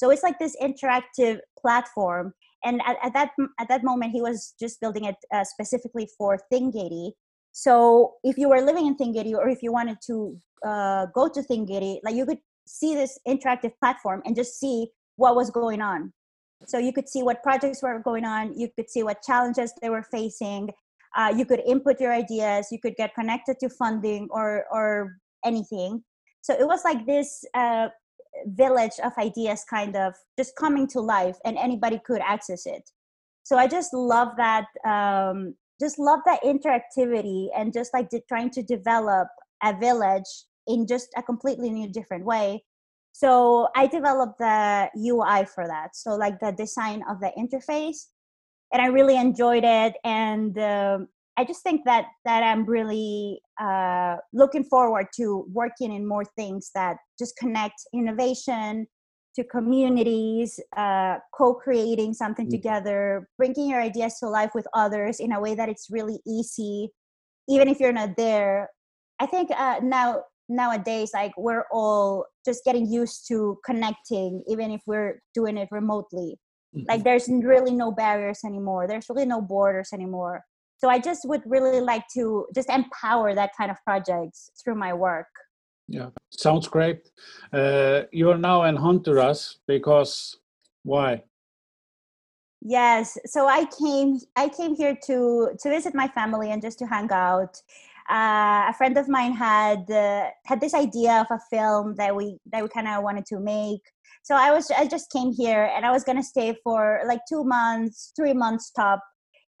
So 0.00 0.08
it's 0.08 0.22
like 0.22 0.38
this 0.38 0.56
interactive 0.62 1.40
platform 1.60 2.32
and 2.64 2.80
at, 2.86 2.96
at 3.02 3.12
that 3.12 3.32
at 3.58 3.68
that 3.68 3.84
moment 3.84 4.12
he 4.12 4.22
was 4.22 4.54
just 4.58 4.80
building 4.80 5.04
it 5.04 5.16
uh, 5.30 5.44
specifically 5.44 6.08
for 6.16 6.38
Thingeyri. 6.50 7.12
So 7.52 8.14
if 8.24 8.38
you 8.38 8.48
were 8.48 8.62
living 8.62 8.86
in 8.86 8.96
Thingeyri 8.96 9.34
or 9.34 9.50
if 9.50 9.62
you 9.62 9.72
wanted 9.72 9.98
to 10.06 10.40
uh, 10.66 11.06
go 11.14 11.28
to 11.28 11.42
Thingeyri, 11.42 11.98
like 12.02 12.14
you 12.14 12.24
could 12.24 12.38
see 12.66 12.94
this 12.94 13.18
interactive 13.28 13.72
platform 13.78 14.22
and 14.24 14.34
just 14.34 14.58
see 14.58 14.88
what 15.16 15.36
was 15.36 15.50
going 15.50 15.82
on. 15.82 16.14
So 16.66 16.78
you 16.78 16.94
could 16.94 17.08
see 17.08 17.22
what 17.22 17.42
projects 17.42 17.82
were 17.82 17.98
going 17.98 18.24
on. 18.24 18.58
You 18.58 18.68
could 18.74 18.88
see 18.88 19.02
what 19.02 19.20
challenges 19.22 19.74
they 19.82 19.90
were 19.90 20.06
facing. 20.10 20.70
Uh, 21.14 21.30
you 21.36 21.44
could 21.44 21.60
input 21.66 22.00
your 22.00 22.14
ideas. 22.14 22.68
You 22.72 22.78
could 22.80 22.96
get 22.96 23.14
connected 23.14 23.58
to 23.60 23.68
funding 23.68 24.28
or 24.30 24.64
or 24.72 25.18
anything. 25.44 26.04
So 26.40 26.54
it 26.54 26.66
was 26.66 26.84
like 26.84 27.04
this 27.04 27.44
uh, 27.52 27.88
village 28.46 28.92
of 29.04 29.12
ideas 29.18 29.64
kind 29.68 29.96
of 29.96 30.14
just 30.38 30.56
coming 30.56 30.86
to 30.88 31.00
life 31.00 31.36
and 31.44 31.56
anybody 31.58 32.00
could 32.04 32.20
access 32.20 32.66
it. 32.66 32.90
So 33.42 33.56
i 33.56 33.66
just 33.66 33.92
love 33.92 34.28
that 34.36 34.66
um, 34.86 35.54
just 35.80 35.98
love 35.98 36.20
that 36.26 36.42
interactivity 36.42 37.48
and 37.56 37.72
just 37.72 37.92
like 37.94 38.10
de- 38.10 38.22
trying 38.28 38.50
to 38.50 38.62
develop 38.62 39.28
a 39.62 39.76
village 39.78 40.30
in 40.66 40.86
just 40.86 41.08
a 41.16 41.22
completely 41.22 41.70
new 41.70 41.88
different 41.88 42.24
way. 42.24 42.64
So 43.12 43.68
i 43.74 43.86
developed 43.86 44.38
the 44.38 44.90
ui 44.96 45.44
for 45.46 45.66
that 45.66 45.96
so 45.96 46.14
like 46.16 46.38
the 46.40 46.52
design 46.52 47.02
of 47.08 47.20
the 47.20 47.32
interface 47.36 48.06
and 48.72 48.80
i 48.80 48.86
really 48.86 49.16
enjoyed 49.16 49.64
it 49.64 49.94
and 50.04 50.56
um, 50.58 51.08
I 51.40 51.44
just 51.44 51.62
think 51.62 51.86
that 51.86 52.04
that 52.26 52.42
I'm 52.42 52.66
really 52.66 53.40
uh, 53.58 54.16
looking 54.34 54.62
forward 54.62 55.06
to 55.16 55.46
working 55.50 55.90
in 55.90 56.06
more 56.06 56.26
things 56.36 56.70
that 56.74 56.98
just 57.18 57.34
connect 57.38 57.78
innovation 57.94 58.86
to 59.36 59.44
communities, 59.44 60.60
uh, 60.76 61.16
co-creating 61.34 62.12
something 62.12 62.44
mm-hmm. 62.44 62.56
together, 62.56 63.26
bringing 63.38 63.70
your 63.70 63.80
ideas 63.80 64.18
to 64.18 64.28
life 64.28 64.50
with 64.54 64.66
others 64.74 65.18
in 65.18 65.32
a 65.32 65.40
way 65.40 65.54
that 65.54 65.70
it's 65.70 65.86
really 65.90 66.18
easy, 66.26 66.90
even 67.48 67.68
if 67.68 67.80
you're 67.80 67.98
not 68.02 68.18
there. 68.18 68.68
I 69.18 69.24
think 69.24 69.48
uh, 69.56 69.80
now 69.82 70.24
nowadays, 70.50 71.12
like 71.14 71.32
we're 71.38 71.64
all 71.72 72.26
just 72.44 72.64
getting 72.64 72.86
used 72.92 73.26
to 73.28 73.58
connecting, 73.64 74.44
even 74.46 74.70
if 74.72 74.82
we're 74.86 75.22
doing 75.32 75.56
it 75.56 75.68
remotely. 75.70 76.36
mm-hmm. 76.74 76.84
like 76.88 77.02
there's 77.02 77.28
really 77.28 77.74
no 77.74 77.90
barriers 77.90 78.40
anymore 78.44 78.86
there's 78.86 79.08
really 79.08 79.26
no 79.26 79.40
borders 79.40 79.90
anymore 79.92 80.44
so 80.80 80.88
i 80.88 80.98
just 80.98 81.28
would 81.28 81.42
really 81.46 81.80
like 81.80 82.04
to 82.14 82.46
just 82.54 82.70
empower 82.70 83.34
that 83.34 83.50
kind 83.56 83.70
of 83.70 83.76
projects 83.84 84.50
through 84.62 84.74
my 84.74 84.92
work. 84.92 85.28
Yeah 85.88 86.10
sounds 86.30 86.68
great. 86.68 87.10
Uh, 87.52 88.02
you 88.12 88.30
are 88.30 88.38
now 88.38 88.64
in 88.64 88.76
honduras 88.76 89.58
because 89.66 90.36
why? 90.82 91.22
Yes 92.62 93.16
so 93.26 93.48
i 93.48 93.64
came 93.64 94.18
i 94.36 94.48
came 94.48 94.74
here 94.74 94.96
to 95.06 95.50
to 95.60 95.68
visit 95.68 95.94
my 95.94 96.08
family 96.08 96.50
and 96.50 96.62
just 96.62 96.78
to 96.80 96.86
hang 96.86 97.10
out. 97.10 97.56
Uh, 98.10 98.66
a 98.68 98.74
friend 98.76 98.98
of 98.98 99.08
mine 99.08 99.32
had 99.32 99.88
uh, 99.90 100.28
had 100.44 100.60
this 100.60 100.74
idea 100.74 101.20
of 101.20 101.26
a 101.30 101.40
film 101.48 101.94
that 101.96 102.14
we 102.14 102.38
that 102.52 102.62
we 102.62 102.68
kind 102.68 102.88
of 102.88 103.02
wanted 103.02 103.24
to 103.26 103.40
make. 103.40 103.82
So 104.22 104.34
i 104.34 104.50
was 104.50 104.70
i 104.70 104.86
just 104.86 105.10
came 105.10 105.32
here 105.32 105.70
and 105.74 105.86
i 105.86 105.90
was 105.90 106.04
gonna 106.04 106.22
stay 106.22 106.54
for 106.62 107.00
like 107.06 107.20
two 107.28 107.44
months 107.44 108.12
three 108.16 108.34
months 108.34 108.70
top 108.70 109.00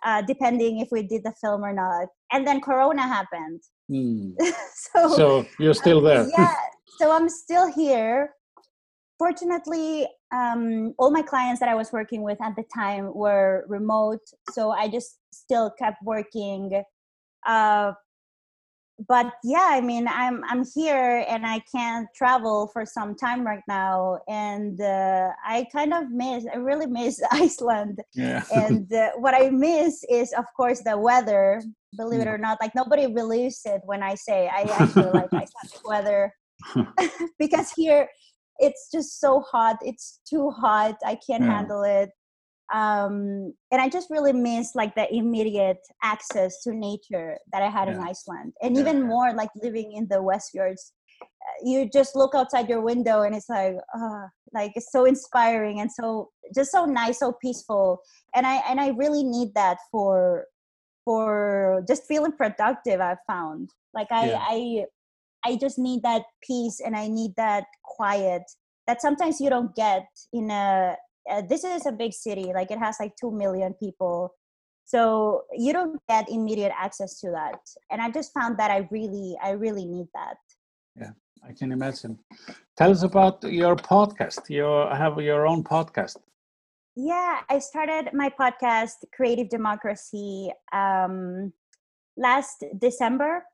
uh, 0.04 0.22
depending 0.22 0.80
if 0.80 0.88
we 0.90 1.02
did 1.02 1.22
the 1.24 1.32
film 1.40 1.62
or 1.62 1.72
not. 1.72 2.08
And 2.32 2.46
then 2.46 2.60
corona 2.60 3.02
happened. 3.02 3.60
Mm. 3.90 4.34
so, 4.74 5.16
so 5.16 5.46
you're 5.58 5.74
still 5.74 6.00
there. 6.00 6.28
yeah 6.38 6.54
so 7.00 7.10
i'm 7.10 7.28
still 7.28 7.72
here. 7.72 8.34
Fortunately 9.18 10.06
um, 10.32 10.94
all 10.98 11.10
my 11.10 11.22
clients 11.22 11.60
that 11.60 11.68
i 11.68 11.74
was 11.74 11.92
working 11.92 12.22
with 12.22 12.40
at 12.40 12.56
the 12.56 12.64
time 12.72 13.12
were 13.14 13.64
remote 13.68 14.24
so 14.52 14.70
i 14.70 14.88
just 14.88 15.18
still 15.30 15.70
kept 15.78 15.98
working 16.02 16.82
uh, 17.46 17.92
but 19.08 19.32
yeah 19.44 19.68
i 19.70 19.80
mean 19.80 20.06
i'm 20.08 20.42
i'm 20.48 20.64
here 20.74 21.24
and 21.28 21.46
i 21.46 21.60
can't 21.72 22.06
travel 22.14 22.68
for 22.72 22.84
some 22.84 23.14
time 23.14 23.46
right 23.46 23.62
now. 23.68 24.18
And 24.28 24.80
uh, 24.80 25.30
i 25.44 25.66
kind 25.72 25.94
of 25.94 26.10
miss 26.10 26.44
i 26.52 26.56
really 26.56 26.86
miss 26.86 27.20
iceland. 27.32 28.00
Yeah. 28.14 28.42
and 28.54 28.92
uh, 28.92 29.10
what 29.16 29.34
i 29.34 29.50
miss 29.50 30.04
is 30.10 30.32
of 30.32 30.44
course 30.56 30.82
the 30.82 30.96
weather. 30.98 31.62
Believe 31.96 32.20
it 32.20 32.28
or 32.28 32.38
not 32.38 32.58
like 32.60 32.74
nobody 32.74 33.06
believes 33.08 33.62
it 33.64 33.80
when 33.84 34.02
i 34.02 34.14
say 34.14 34.48
i 34.48 34.62
actually 34.78 35.10
like 35.10 35.32
icelandic 35.32 35.84
weather. 35.84 36.32
Because 37.38 37.72
here 37.74 38.06
it's 38.58 38.90
just 38.92 39.18
so 39.18 39.40
hot. 39.40 39.78
It's 39.80 40.20
too 40.28 40.50
hot. 40.50 40.96
I 41.04 41.16
can't 41.26 41.42
yeah. 41.42 41.56
handle 41.56 41.82
it 41.82 42.10
um, 42.72 43.52
and 43.72 43.80
I 43.80 43.88
just 43.88 44.10
really 44.10 44.32
miss 44.32 44.74
like 44.74 44.94
the 44.94 45.12
immediate 45.12 45.80
access 46.02 46.62
to 46.62 46.72
nature 46.72 47.36
that 47.52 47.62
I 47.62 47.68
had 47.68 47.88
yeah. 47.88 47.94
in 47.94 48.00
Iceland, 48.00 48.52
and 48.62 48.74
yeah. 48.74 48.82
even 48.82 49.02
more 49.02 49.32
like 49.34 49.50
living 49.56 49.92
in 49.92 50.06
the 50.08 50.16
Westfjords. 50.16 50.92
You 51.64 51.88
just 51.92 52.14
look 52.14 52.34
outside 52.34 52.68
your 52.68 52.80
window, 52.80 53.22
and 53.22 53.34
it's 53.34 53.48
like, 53.48 53.74
uh, 53.96 54.26
like 54.52 54.72
it's 54.74 54.92
so 54.92 55.04
inspiring 55.04 55.80
and 55.80 55.90
so 55.90 56.30
just 56.54 56.70
so 56.70 56.84
nice, 56.84 57.18
so 57.18 57.32
peaceful. 57.42 58.00
And 58.34 58.46
I 58.46 58.56
and 58.68 58.80
I 58.80 58.88
really 58.90 59.24
need 59.24 59.54
that 59.54 59.78
for 59.90 60.46
for 61.04 61.82
just 61.88 62.06
feeling 62.06 62.32
productive. 62.32 63.00
I've 63.00 63.24
found 63.26 63.70
like 63.94 64.08
I 64.12 64.26
yeah. 64.26 64.44
I 64.48 64.84
I 65.44 65.56
just 65.56 65.78
need 65.78 66.02
that 66.02 66.22
peace, 66.46 66.80
and 66.84 66.94
I 66.94 67.08
need 67.08 67.32
that 67.36 67.64
quiet 67.84 68.42
that 68.86 69.00
sometimes 69.00 69.40
you 69.40 69.50
don't 69.50 69.74
get 69.74 70.06
in 70.32 70.50
a 70.50 70.96
uh, 71.28 71.42
this 71.42 71.64
is 71.64 71.86
a 71.86 71.92
big 71.92 72.12
city 72.12 72.52
like 72.54 72.70
it 72.70 72.78
has 72.78 72.96
like 73.00 73.14
2 73.20 73.30
million 73.30 73.74
people. 73.74 74.34
So 74.84 75.44
you 75.52 75.72
don't 75.72 76.00
get 76.08 76.28
immediate 76.28 76.72
access 76.76 77.20
to 77.20 77.30
that. 77.30 77.60
And 77.90 78.00
i 78.00 78.10
just 78.10 78.32
found 78.32 78.58
that 78.58 78.70
i 78.70 78.88
really 78.90 79.36
i 79.42 79.50
really 79.50 79.86
need 79.86 80.06
that. 80.14 80.36
Yeah 80.96 81.12
i 81.46 81.52
can 81.52 81.72
imagine. 81.72 82.18
Tell 82.76 82.90
us 82.90 83.02
about 83.02 83.42
your 83.44 83.76
podcast 83.76 84.48
you 84.48 84.64
have 84.64 85.20
your 85.20 85.46
own 85.46 85.62
podcast. 85.62 86.16
Yeah 86.96 87.40
i 87.48 87.58
started 87.58 88.10
my 88.12 88.30
podcast 88.30 88.96
creative 89.14 89.48
democracy 89.48 90.52
um, 90.72 91.52
last 92.16 92.64
december. 92.78 93.44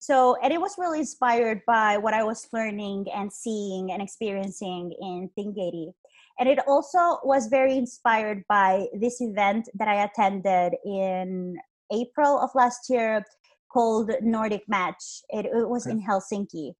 So 0.00 0.36
and 0.42 0.52
it 0.52 0.60
was 0.60 0.76
really 0.78 1.00
inspired 1.00 1.62
by 1.66 1.98
what 1.98 2.14
i 2.14 2.22
was 2.22 2.46
learning 2.52 3.06
and 3.12 3.32
seeing 3.32 3.90
and 3.90 4.00
experiencing 4.00 4.92
in 5.00 5.28
Thingeyri 5.36 5.92
and 6.38 6.48
it 6.48 6.58
also 6.66 7.18
was 7.24 7.48
very 7.48 7.76
inspired 7.76 8.44
by 8.48 8.86
this 8.94 9.20
event 9.20 9.68
that 9.74 9.88
I 9.88 10.04
attended 10.04 10.74
in 10.84 11.56
April 11.92 12.38
of 12.38 12.50
last 12.54 12.88
year 12.88 13.24
called 13.72 14.10
Nordic 14.22 14.62
Match. 14.68 15.22
It, 15.30 15.46
it 15.46 15.68
was 15.68 15.86
in 15.86 16.02
Helsinki. 16.02 16.72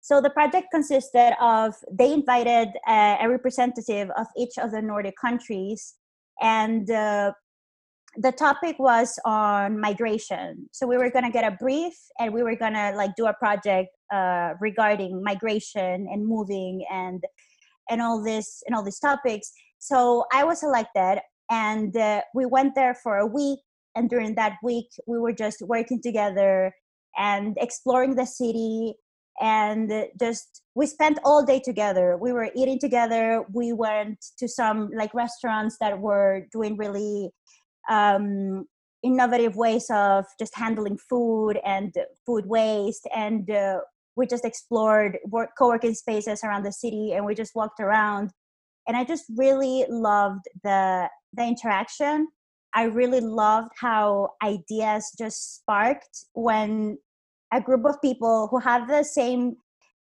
So 0.00 0.20
the 0.20 0.30
project 0.30 0.68
consisted 0.72 1.34
of 1.40 1.74
they 1.92 2.12
invited 2.12 2.68
a, 2.88 3.18
a 3.20 3.28
representative 3.28 4.08
of 4.16 4.26
each 4.36 4.56
of 4.58 4.70
the 4.70 4.80
Nordic 4.80 5.14
countries, 5.20 5.94
and 6.40 6.90
uh, 6.90 7.32
the 8.16 8.32
topic 8.32 8.76
was 8.78 9.18
on 9.24 9.78
migration. 9.78 10.68
So 10.72 10.86
we 10.86 10.96
were 10.96 11.10
gonna 11.10 11.30
get 11.30 11.44
a 11.44 11.56
brief, 11.56 11.92
and 12.18 12.32
we 12.32 12.42
were 12.42 12.56
gonna 12.56 12.92
like 12.96 13.10
do 13.16 13.26
a 13.26 13.34
project 13.34 13.90
uh, 14.12 14.54
regarding 14.60 15.22
migration 15.22 16.08
and 16.10 16.26
moving 16.26 16.84
and 16.90 17.22
and 17.90 18.00
all 18.00 18.22
this 18.22 18.62
and 18.66 18.74
all 18.74 18.84
these 18.84 18.98
topics. 18.98 19.52
So 19.78 20.24
i 20.32 20.44
was 20.44 20.62
elected 20.62 21.20
and 21.50 21.96
uh, 21.96 22.22
we 22.34 22.46
went 22.46 22.74
there 22.74 22.94
for 22.94 23.16
a 23.18 23.26
week 23.26 23.58
and 23.96 24.08
during 24.08 24.34
that 24.36 24.56
week 24.62 24.88
we 25.06 25.18
were 25.18 25.32
just 25.32 25.62
working 25.62 26.00
together 26.00 26.72
and 27.16 27.56
exploring 27.60 28.14
the 28.14 28.26
city 28.26 28.94
and 29.40 29.90
just 30.18 30.62
we 30.74 30.86
spent 30.86 31.18
all 31.24 31.44
day 31.44 31.60
together. 31.60 32.18
We 32.20 32.32
were 32.32 32.50
eating 32.54 32.78
together. 32.78 33.44
We 33.52 33.72
went 33.72 34.18
to 34.38 34.46
some 34.46 34.90
like 34.94 35.14
restaurants 35.14 35.76
that 35.80 35.98
were 35.98 36.46
doing 36.52 36.76
really 36.76 37.30
um, 37.88 38.66
innovative 39.02 39.56
ways 39.56 39.86
of 39.90 40.26
just 40.38 40.54
handling 40.54 40.98
food 40.98 41.58
and 41.64 41.94
food 42.26 42.46
waste 42.46 43.08
and 43.14 43.50
uh, 43.50 43.78
we 44.20 44.26
just 44.26 44.44
explored 44.44 45.18
work, 45.26 45.50
co-working 45.58 45.94
spaces 45.94 46.44
around 46.44 46.62
the 46.62 46.72
city 46.72 47.14
and 47.14 47.24
we 47.24 47.34
just 47.34 47.54
walked 47.54 47.80
around. 47.80 48.30
And 48.86 48.96
i 48.96 49.02
just 49.02 49.24
really 49.36 49.86
loved 49.88 50.44
the 50.62 51.08
the 51.32 51.44
interaction. 51.52 52.28
I 52.74 52.84
really 53.00 53.20
loved 53.20 53.72
how 53.86 54.30
ideas 54.44 55.02
just 55.22 55.56
sparked 55.56 56.16
when 56.34 56.98
a 57.52 57.60
group 57.60 57.84
of 57.84 58.00
people 58.02 58.48
who 58.50 58.58
have 58.70 58.86
the 58.88 59.02
same 59.02 59.56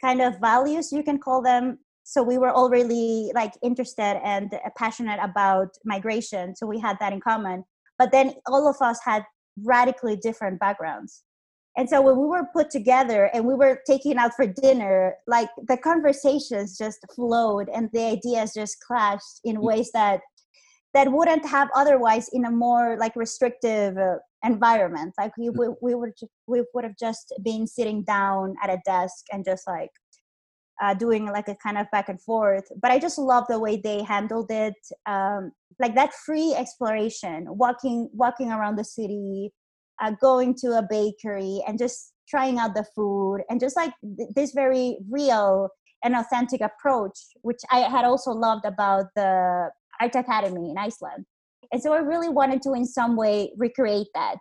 kind 0.04 0.20
of 0.20 0.40
values 0.40 0.92
you 0.92 1.02
can 1.02 1.18
call 1.18 1.40
them 1.42 1.78
so 2.04 2.22
we 2.22 2.38
were 2.38 2.52
all 2.57 2.70
really 2.70 3.31
like 3.35 3.54
interested 3.62 4.14
and 4.33 4.46
passionate 4.76 5.20
about 5.22 5.68
migration 5.85 6.57
so 6.57 6.66
we 6.66 6.78
had 6.87 6.96
that 7.00 7.12
in 7.12 7.20
common. 7.20 7.64
But 8.00 8.11
then 8.12 8.35
all 8.46 8.66
of 8.68 8.76
us 8.81 8.98
had 9.04 9.22
radically 9.64 10.16
different 10.16 10.61
backgrounds 10.61 11.22
and 11.79 11.88
so 11.88 12.03
when 12.03 12.19
we 12.19 12.27
were 12.27 12.47
put 12.53 12.69
together 12.71 13.31
and 13.33 13.47
we 13.47 13.55
were 13.55 13.81
taken 13.87 14.19
out 14.19 14.35
for 14.35 14.47
dinner 14.47 15.14
like 15.27 15.49
the 15.69 15.79
conversations 15.79 16.77
just 16.77 16.99
flowed 17.14 17.69
and 17.73 17.88
the 17.95 18.05
ideas 18.05 18.53
just 18.55 18.77
clashed 18.87 19.41
in 19.45 19.57
mm. 19.57 19.62
ways 19.62 19.91
that 19.95 20.21
that 20.95 21.12
wouldn't 21.12 21.47
have 21.47 21.69
otherwise 21.75 22.29
in 22.33 22.45
a 22.45 22.51
more 22.51 22.97
like 22.99 23.14
restrictive 23.14 23.97
uh, 23.97 24.17
environment. 24.45 25.14
Like 25.19 25.37
we, 25.37 25.51
we, 25.51 25.69
we 25.83 25.95
would 25.95 26.12
we 26.47 26.62
would 26.75 26.85
have 26.85 26.97
just 26.99 27.33
been 27.43 27.67
sitting 27.67 28.05
down 28.05 28.55
at 28.62 28.71
a 28.71 28.81
desk 28.85 29.27
and 29.33 29.45
just 29.45 29.67
like 29.67 29.91
uh, 30.83 30.95
doing 30.95 31.27
like 31.27 31.49
a 31.49 31.57
kind 31.57 31.77
of 31.79 31.91
back 31.91 32.09
and 32.09 32.21
forth. 32.23 32.64
But 32.81 32.91
i 32.91 32.99
just 32.99 33.19
love 33.19 33.45
the 33.49 33.59
way 33.59 33.77
they 33.77 34.03
handled 34.03 34.51
it. 34.51 34.75
Um, 35.07 35.53
like 35.79 35.95
that 35.95 36.12
free 36.14 36.55
exploration 36.55 37.47
walking 37.49 38.09
walking 38.12 38.51
around 38.51 38.77
the 38.77 38.85
city 38.85 39.53
uh, 40.00 40.12
going 40.20 40.54
to 40.54 40.78
a 40.78 40.87
bakery 40.88 41.62
and 41.66 41.78
just 41.78 42.12
trying 42.28 42.58
out 42.58 42.74
the 42.74 42.84
food 42.94 43.38
and 43.48 43.61
just 43.61 43.76
like 43.76 43.92
th- 44.16 44.28
this 44.34 44.52
very 44.52 44.98
real 45.11 45.68
and 46.04 46.14
authentic 46.14 46.61
approach 46.61 47.18
which 47.42 47.61
i 47.70 47.80
had 47.80 48.04
also 48.04 48.30
loved 48.30 48.64
about 48.64 49.06
the 49.16 49.68
art 50.00 50.14
academy 50.14 50.70
in 50.70 50.78
iceland. 50.78 51.24
And 51.72 51.82
so 51.82 51.92
i 51.92 51.98
really 51.98 52.28
wanted 52.28 52.62
to 52.62 52.72
in 52.72 52.84
some 52.84 53.16
way 53.16 53.52
recreate 53.56 54.08
that. 54.14 54.38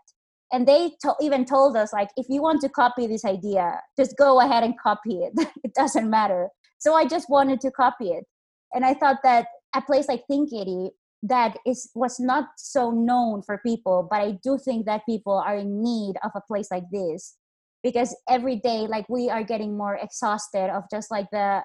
And 0.51 0.67
they 0.67 0.91
to- 1.01 1.15
even 1.21 1.45
told 1.45 1.75
us 1.75 1.91
like 1.91 2.09
if 2.15 2.27
you 2.29 2.41
want 2.41 2.61
to 2.61 2.69
copy 2.69 3.07
this 3.07 3.25
idea 3.25 3.81
just 3.99 4.15
go 4.17 4.39
ahead 4.39 4.63
and 4.63 4.75
copy 4.79 5.15
it. 5.25 5.33
It 5.63 5.73
doesn't 5.73 6.09
matter. 6.09 6.49
So 6.79 6.93
i 6.93 7.05
just 7.05 7.29
wanted 7.29 7.59
to 7.61 7.71
copy 7.71 8.09
it. 8.09 8.25
And 8.73 8.85
i 8.85 8.93
thought 8.93 9.17
that 9.23 9.47
a 9.75 9.81
place 9.81 10.07
like 10.07 10.23
Thingeyri 10.29 10.91
that 11.23 11.58
is 11.65 11.89
was 11.95 12.19
not 12.19 12.45
so 12.58 12.91
known 12.91 13.41
for 13.41 13.60
people 13.65 14.08
but 14.10 14.21
i 14.21 14.38
do 14.43 14.58
think 14.58 14.86
that 14.86 15.01
people 15.08 15.34
are 15.34 15.58
in 15.58 15.82
need 15.82 16.15
of 16.23 16.32
a 16.36 16.41
place 16.41 16.69
like 16.71 16.86
this. 16.91 17.36
Because 17.84 18.15
every 18.27 18.58
day 18.58 18.88
like 18.88 19.08
we 19.08 19.30
are 19.30 19.43
getting 19.43 19.77
more 19.77 19.95
exhausted 20.01 20.69
of 20.75 20.84
just 20.91 21.10
like 21.12 21.27
the 21.32 21.62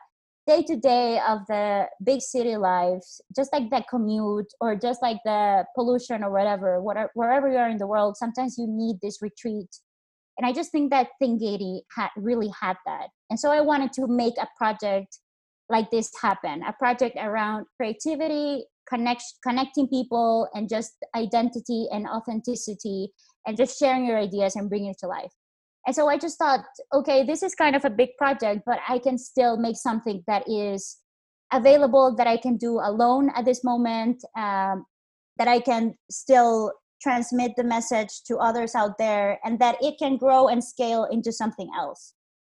day 0.47 0.63
to 0.63 0.77
day 0.77 1.21
of 1.27 1.41
the 1.49 1.87
big 2.05 2.21
city 2.21 2.57
lives 2.57 3.21
just 3.35 3.53
like 3.53 3.71
that 3.71 3.87
commute 3.89 4.47
or 4.61 4.77
just 4.77 5.01
like 5.03 5.17
the 5.25 5.65
pollution 5.75 6.23
or 6.23 6.31
whatever 6.31 6.83
whatever 6.83 7.11
wherever 7.15 7.51
you 7.51 7.57
are 7.57 7.69
in 7.69 7.79
the 7.79 7.87
world 7.87 8.17
sometimes 8.17 8.57
you 8.59 8.67
need 8.69 8.97
this 9.03 9.19
retreat. 9.23 9.71
And 10.37 10.47
i 10.47 10.53
just 10.53 10.71
think 10.71 10.91
that 10.91 11.09
Thingeyri 11.21 11.81
had 11.97 12.11
really 12.17 12.51
had 12.61 12.77
that. 12.87 13.09
And 13.31 13.41
so 13.41 13.51
i 13.51 13.61
wanted 13.61 13.93
to 13.95 14.07
make 14.07 14.35
a 14.39 14.49
project 14.57 15.19
like 15.69 15.91
this 15.91 16.11
happen 16.21 16.63
a 16.63 16.73
project 16.75 17.17
around 17.19 17.67
creativity 17.77 18.67
connect 18.93 19.25
connecting 19.43 19.89
people 19.89 20.49
and 20.55 20.69
just 20.69 20.93
identity 21.17 21.87
and 21.91 22.07
authenticity 22.07 23.09
and 23.47 23.57
just 23.57 23.79
sharing 23.79 24.07
your 24.07 24.19
ideas 24.19 24.57
and 24.57 24.69
bringing 24.69 24.91
it 24.91 24.99
to 25.01 25.07
life. 25.07 25.33
And 25.87 25.97
so 25.97 26.09
i 26.09 26.17
just 26.17 26.39
thought 26.39 26.65
okay 26.95 27.25
this 27.25 27.43
is 27.43 27.55
kind 27.55 27.75
of 27.75 27.85
a 27.85 27.91
big 27.91 28.11
project 28.17 28.61
but 28.65 28.79
i 28.89 28.99
can 28.99 29.19
still 29.19 29.57
make 29.57 29.77
something 29.77 30.23
that 30.29 30.45
is 30.49 30.99
available 31.53 32.15
that 32.17 32.29
i 32.29 32.37
can 32.37 32.57
do 32.57 32.79
alone 32.79 33.31
at 33.37 33.45
this 33.45 33.65
moment 33.65 34.23
um, 34.37 34.85
that 35.39 35.49
i 35.49 35.59
can 35.59 35.95
still 36.09 36.73
transmit 37.03 37.53
the 37.57 37.65
message 37.65 38.23
to 38.29 38.37
others 38.37 38.75
out 38.77 38.97
there 38.99 39.41
and 39.45 39.59
that 39.59 39.77
it 39.81 39.97
can 39.99 40.17
grow 40.17 40.47
and 40.47 40.63
scale 40.63 41.05
into 41.11 41.33
something 41.33 41.69
else. 41.77 42.15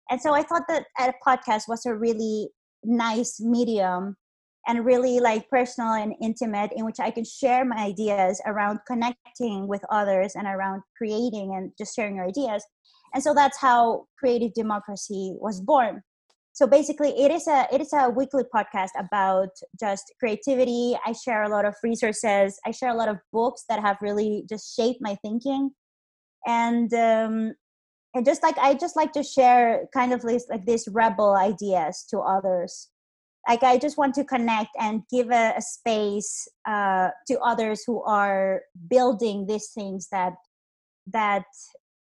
And 0.09 0.21
so 0.21 0.33
i 0.33 0.41
thought 0.41 0.63
that 0.69 0.85
a 0.97 1.11
podcast 1.27 1.63
was 1.67 1.85
a 1.85 1.93
really 1.93 2.49
nice 2.83 3.41
medium 3.41 4.15
and 4.67 4.85
really 4.85 5.19
like 5.19 5.49
personal 5.49 5.93
and 5.93 6.13
intimate 6.21 6.71
in 6.75 6.85
which 6.85 6.99
i 6.99 7.09
can 7.09 7.23
share 7.23 7.63
my 7.65 7.77
ideas 7.77 8.41
around 8.45 8.79
connecting 8.85 9.67
with 9.67 9.81
others 9.89 10.33
and 10.35 10.47
around 10.47 10.81
creating 10.97 11.53
and 11.55 11.71
just 11.77 11.95
sharing 11.95 12.15
your 12.15 12.27
ideas. 12.27 12.63
And 13.13 13.23
so 13.23 13.33
that's 13.33 13.57
how 13.57 14.05
creative 14.19 14.53
democracy 14.53 15.35
was 15.39 15.61
born. 15.61 16.01
So 16.53 16.65
basically 16.67 17.09
it 17.09 17.31
is 17.31 17.47
a 17.47 17.67
it 17.71 17.81
is 17.81 17.93
a 17.93 18.09
weekly 18.09 18.43
podcast 18.53 18.89
about 18.97 19.49
just 19.79 20.11
creativity. 20.19 20.97
I 21.05 21.13
share 21.13 21.43
a 21.43 21.49
lot 21.49 21.65
of 21.65 21.75
resources. 21.83 22.59
I 22.65 22.71
share 22.71 22.89
a 22.89 22.95
lot 22.95 23.09
of 23.09 23.17
books 23.31 23.63
that 23.69 23.79
have 23.79 23.97
really 24.01 24.43
just 24.49 24.75
shaped 24.75 24.99
my 25.01 25.15
thinking. 25.21 25.71
And 26.45 26.91
um 26.93 27.53
and 28.15 28.25
just 28.25 28.41
like 28.41 28.57
i 28.57 28.73
just 28.73 28.95
like 28.95 29.11
to 29.11 29.21
share 29.21 29.85
kind 29.93 30.13
of 30.13 30.21
this 30.21 30.47
like 30.49 30.65
these 30.65 30.87
rebel 30.87 31.35
ideas 31.35 32.05
to 32.09 32.19
others 32.19 32.89
like 33.47 33.63
i 33.63 33.77
just 33.77 33.97
want 33.97 34.13
to 34.13 34.23
connect 34.23 34.69
and 34.79 35.03
give 35.11 35.29
a, 35.31 35.53
a 35.57 35.61
space 35.61 36.47
uh, 36.67 37.09
to 37.25 37.39
others 37.39 37.83
who 37.85 38.03
are 38.03 38.61
building 38.89 39.45
these 39.47 39.69
things 39.73 40.07
that 40.11 40.33
that 41.05 41.45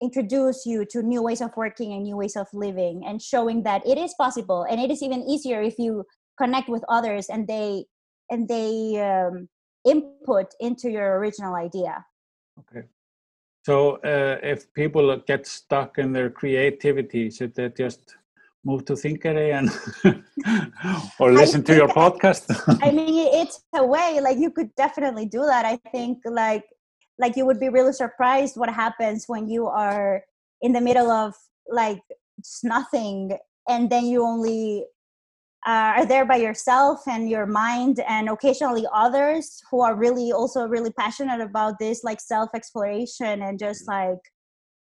introduce 0.03 0.66
you 0.66 0.85
to 0.85 1.03
new 1.03 1.23
ways 1.23 1.40
of 1.40 1.51
working 1.57 1.92
and 1.92 2.05
new 2.05 2.16
ways 2.16 2.37
of 2.37 2.47
living 2.53 3.05
and 3.07 3.20
showing 3.20 3.62
that 3.62 3.87
it 3.87 3.99
is 3.99 4.14
possible. 4.14 4.66
And 4.68 4.81
it 4.81 4.90
is 4.90 5.03
even 5.03 5.23
easier 5.23 5.62
if 5.62 5.79
you 5.79 6.05
connect 6.38 6.68
with 6.68 6.85
others 6.88 7.29
and 7.29 7.47
they 7.47 7.87
and 8.31 8.49
they 8.49 9.01
um, 9.01 9.49
input 9.85 10.47
into 10.61 10.90
your 10.90 11.18
original 11.18 11.55
idea. 11.55 12.05
Okay. 12.61 12.87
So 13.64 13.97
uh, 14.05 14.38
if 14.42 14.73
people 14.75 15.16
get 15.27 15.47
stuck 15.47 15.99
in 15.99 16.12
their 16.12 16.31
creativity 16.31 17.31
should 17.31 17.55
they 17.55 17.70
just 17.70 18.16
move 18.64 18.85
to 18.87 18.94
Thingeyri 18.94 19.53
and 19.53 19.68
or 21.18 21.33
listen 21.33 21.62
to 21.64 21.74
your 21.74 21.88
podcast 21.88 22.44
i 22.83 22.90
mean 22.90 23.29
it's 23.40 23.62
a 23.74 23.85
way 23.85 24.20
like 24.20 24.38
you 24.38 24.50
could 24.50 24.74
definitely 24.74 25.27
do 25.27 25.42
that 25.46 25.64
i 25.64 25.77
think 25.92 26.18
like 26.24 26.64
like 27.18 27.37
you 27.37 27.46
would 27.46 27.61
be 27.61 27.68
really 27.68 27.92
surprised 27.92 28.57
what 28.57 28.70
happens 28.70 29.24
when 29.27 29.48
you 29.48 29.66
are 29.66 30.22
in 30.62 30.72
the 30.72 30.81
middle 30.81 31.11
of 31.11 31.35
like 31.68 32.03
nothing 32.62 33.37
and 33.68 33.90
then 33.90 34.07
you 34.07 34.22
only 34.22 34.85
uh, 35.66 35.96
are 35.96 36.07
there 36.07 36.27
by 36.27 36.37
yourself 36.37 37.00
and 37.07 37.31
your 37.31 37.46
mind 37.46 38.00
and 38.07 38.29
occasionally 38.29 38.87
others 38.92 39.62
who 39.70 39.81
are 39.81 39.94
really 39.94 40.31
also 40.31 40.66
really 40.66 40.90
passionate 40.90 41.40
about 41.40 41.79
this 41.79 42.05
like 42.05 42.20
self 42.20 42.50
exploration 42.55 43.42
and 43.42 43.59
just 43.59 43.88
mm-hmm. 43.88 44.11
like 44.11 44.20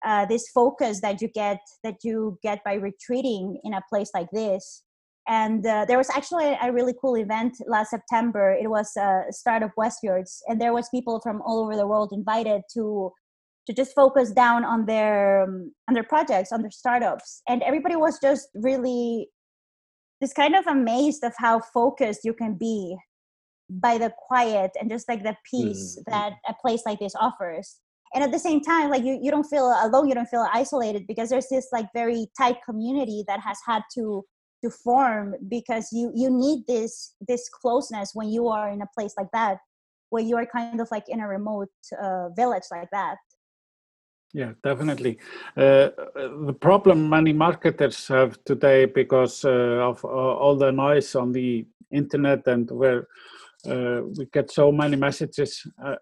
uh, 0.04 0.26
this 0.26 0.48
focus 0.50 1.00
that 1.00 1.20
you 1.20 1.28
get 1.28 1.60
that 1.84 1.96
you 2.02 2.38
get 2.42 2.62
by 2.64 2.74
retreating 2.74 3.60
in 3.64 3.74
a 3.74 3.82
place 3.88 4.10
like 4.14 4.28
this. 4.32 4.84
And 5.26 5.66
uh, 5.66 5.84
there 5.86 5.98
was 5.98 6.08
actually 6.08 6.56
a 6.62 6.72
really 6.72 6.94
cool 7.00 7.16
event 7.16 7.56
last 7.66 7.90
september. 7.90 8.52
It 8.52 8.70
was 8.70 8.96
a 8.96 9.24
startup 9.30 9.72
westfjords 9.78 10.38
and 10.46 10.60
there 10.60 10.72
was 10.72 10.88
people 10.88 11.20
from 11.20 11.42
all 11.44 11.62
over 11.64 11.76
the 11.76 11.86
world 11.86 12.10
invited 12.12 12.62
to 12.74 13.12
to 13.66 13.74
just 13.74 13.94
focus 13.94 14.30
down 14.30 14.64
on 14.64 14.86
their 14.86 15.42
um, 15.42 15.72
on 15.88 15.94
their 15.94 16.04
projects 16.04 16.52
on 16.52 16.62
their 16.62 16.70
startups. 16.70 17.42
And 17.48 17.62
everybody 17.62 17.96
was 17.96 18.18
just 18.20 18.48
really 18.54 19.28
just 20.22 20.34
kind 20.34 20.56
of 20.56 20.66
amazed 20.66 21.22
of 21.22 21.32
how 21.36 21.60
focused 21.60 22.20
you 22.24 22.32
can 22.32 22.54
be 22.54 22.96
by 23.70 23.98
the 23.98 24.12
quiet 24.26 24.70
and 24.80 24.90
just 24.90 25.08
like 25.08 25.22
the 25.22 25.36
peace 25.50 25.98
mm-hmm. 25.98 26.10
that 26.10 26.32
a 26.48 26.54
place 26.62 26.82
like 26.86 26.98
this 26.98 27.14
offers 27.20 27.76
and 28.14 28.24
at 28.24 28.32
the 28.32 28.38
same 28.38 28.60
time 28.60 28.90
like 28.90 29.04
you, 29.04 29.18
you 29.22 29.30
don't 29.30 29.44
feel 29.44 29.66
alone 29.82 30.08
you 30.08 30.14
don't 30.14 30.28
feel 30.28 30.46
isolated 30.52 31.06
because 31.06 31.28
there's 31.28 31.48
this 31.48 31.68
like 31.72 31.86
very 31.94 32.26
tight 32.36 32.56
community 32.64 33.24
that 33.26 33.40
has 33.40 33.58
had 33.66 33.82
to 33.94 34.24
to 34.64 34.70
form 34.70 35.34
because 35.48 35.88
you 35.92 36.10
you 36.14 36.30
need 36.30 36.64
this 36.66 37.14
this 37.26 37.48
closeness 37.48 38.10
when 38.14 38.28
you 38.28 38.48
are 38.48 38.70
in 38.70 38.82
a 38.82 38.88
place 38.96 39.14
like 39.16 39.30
that 39.32 39.58
where 40.10 40.22
you 40.22 40.36
are 40.36 40.46
kind 40.46 40.80
of 40.80 40.88
like 40.90 41.04
in 41.08 41.20
a 41.20 41.28
remote 41.28 41.68
uh, 42.02 42.30
village 42.30 42.64
like 42.70 42.88
that. 42.92 43.16
Yeah 44.34 44.52
definitely. 44.62 45.18
Uh, 45.56 45.90
the 46.46 46.56
problem 46.60 47.08
many 47.08 47.32
marketers 47.32 48.08
have 48.08 48.42
today 48.44 48.84
because 48.84 49.44
uh, 49.44 49.90
of 49.90 50.04
uh, 50.04 50.08
all 50.08 50.56
the 50.56 50.72
noise 50.72 51.14
on 51.14 51.32
the 51.32 51.66
internet 51.90 52.46
and 52.46 52.70
where 52.70 53.06
uh, 53.66 54.02
we 54.16 54.26
get 54.32 54.50
so 54.50 54.70
many 54.70 54.96
messages 54.96 55.66
uh, 55.84 55.96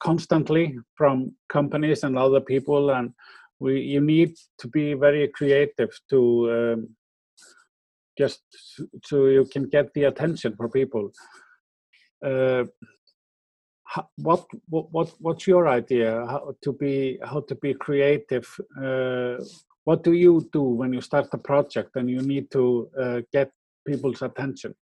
constantly 0.00 0.76
from 0.94 1.34
companies 1.48 2.04
and 2.04 2.18
other 2.18 2.40
people 2.40 2.90
and 2.90 3.12
we 3.58 3.80
you 3.80 4.00
need 4.00 4.34
to 4.58 4.68
be 4.68 4.94
very 4.94 5.28
creative 5.28 5.90
to 6.08 6.50
um, 6.52 6.88
just 8.18 8.42
so 9.04 9.26
you 9.26 9.44
can 9.44 9.64
get 9.68 9.92
the 9.94 10.04
attention 10.04 10.54
for 10.56 10.68
people. 10.68 11.10
Uh, 12.24 12.64
what 14.16 14.46
what 14.68 15.08
what's 15.20 15.46
your 15.46 15.66
idea 15.68 16.10
how 16.32 16.54
to 16.64 16.72
be 16.72 17.18
how 17.24 17.40
to 17.40 17.54
be 17.54 17.74
creative? 17.74 18.46
Uh, 18.82 19.36
what 19.84 20.04
do 20.04 20.12
you 20.12 20.48
do 20.52 20.62
when 20.62 20.92
you 20.92 21.00
start 21.00 21.28
a 21.32 21.38
project 21.38 21.96
and 21.96 22.08
you 22.10 22.20
need 22.20 22.50
to 22.50 22.88
uh, 23.02 23.20
get 23.32 23.50
people's 23.86 24.22
attention? 24.22 24.74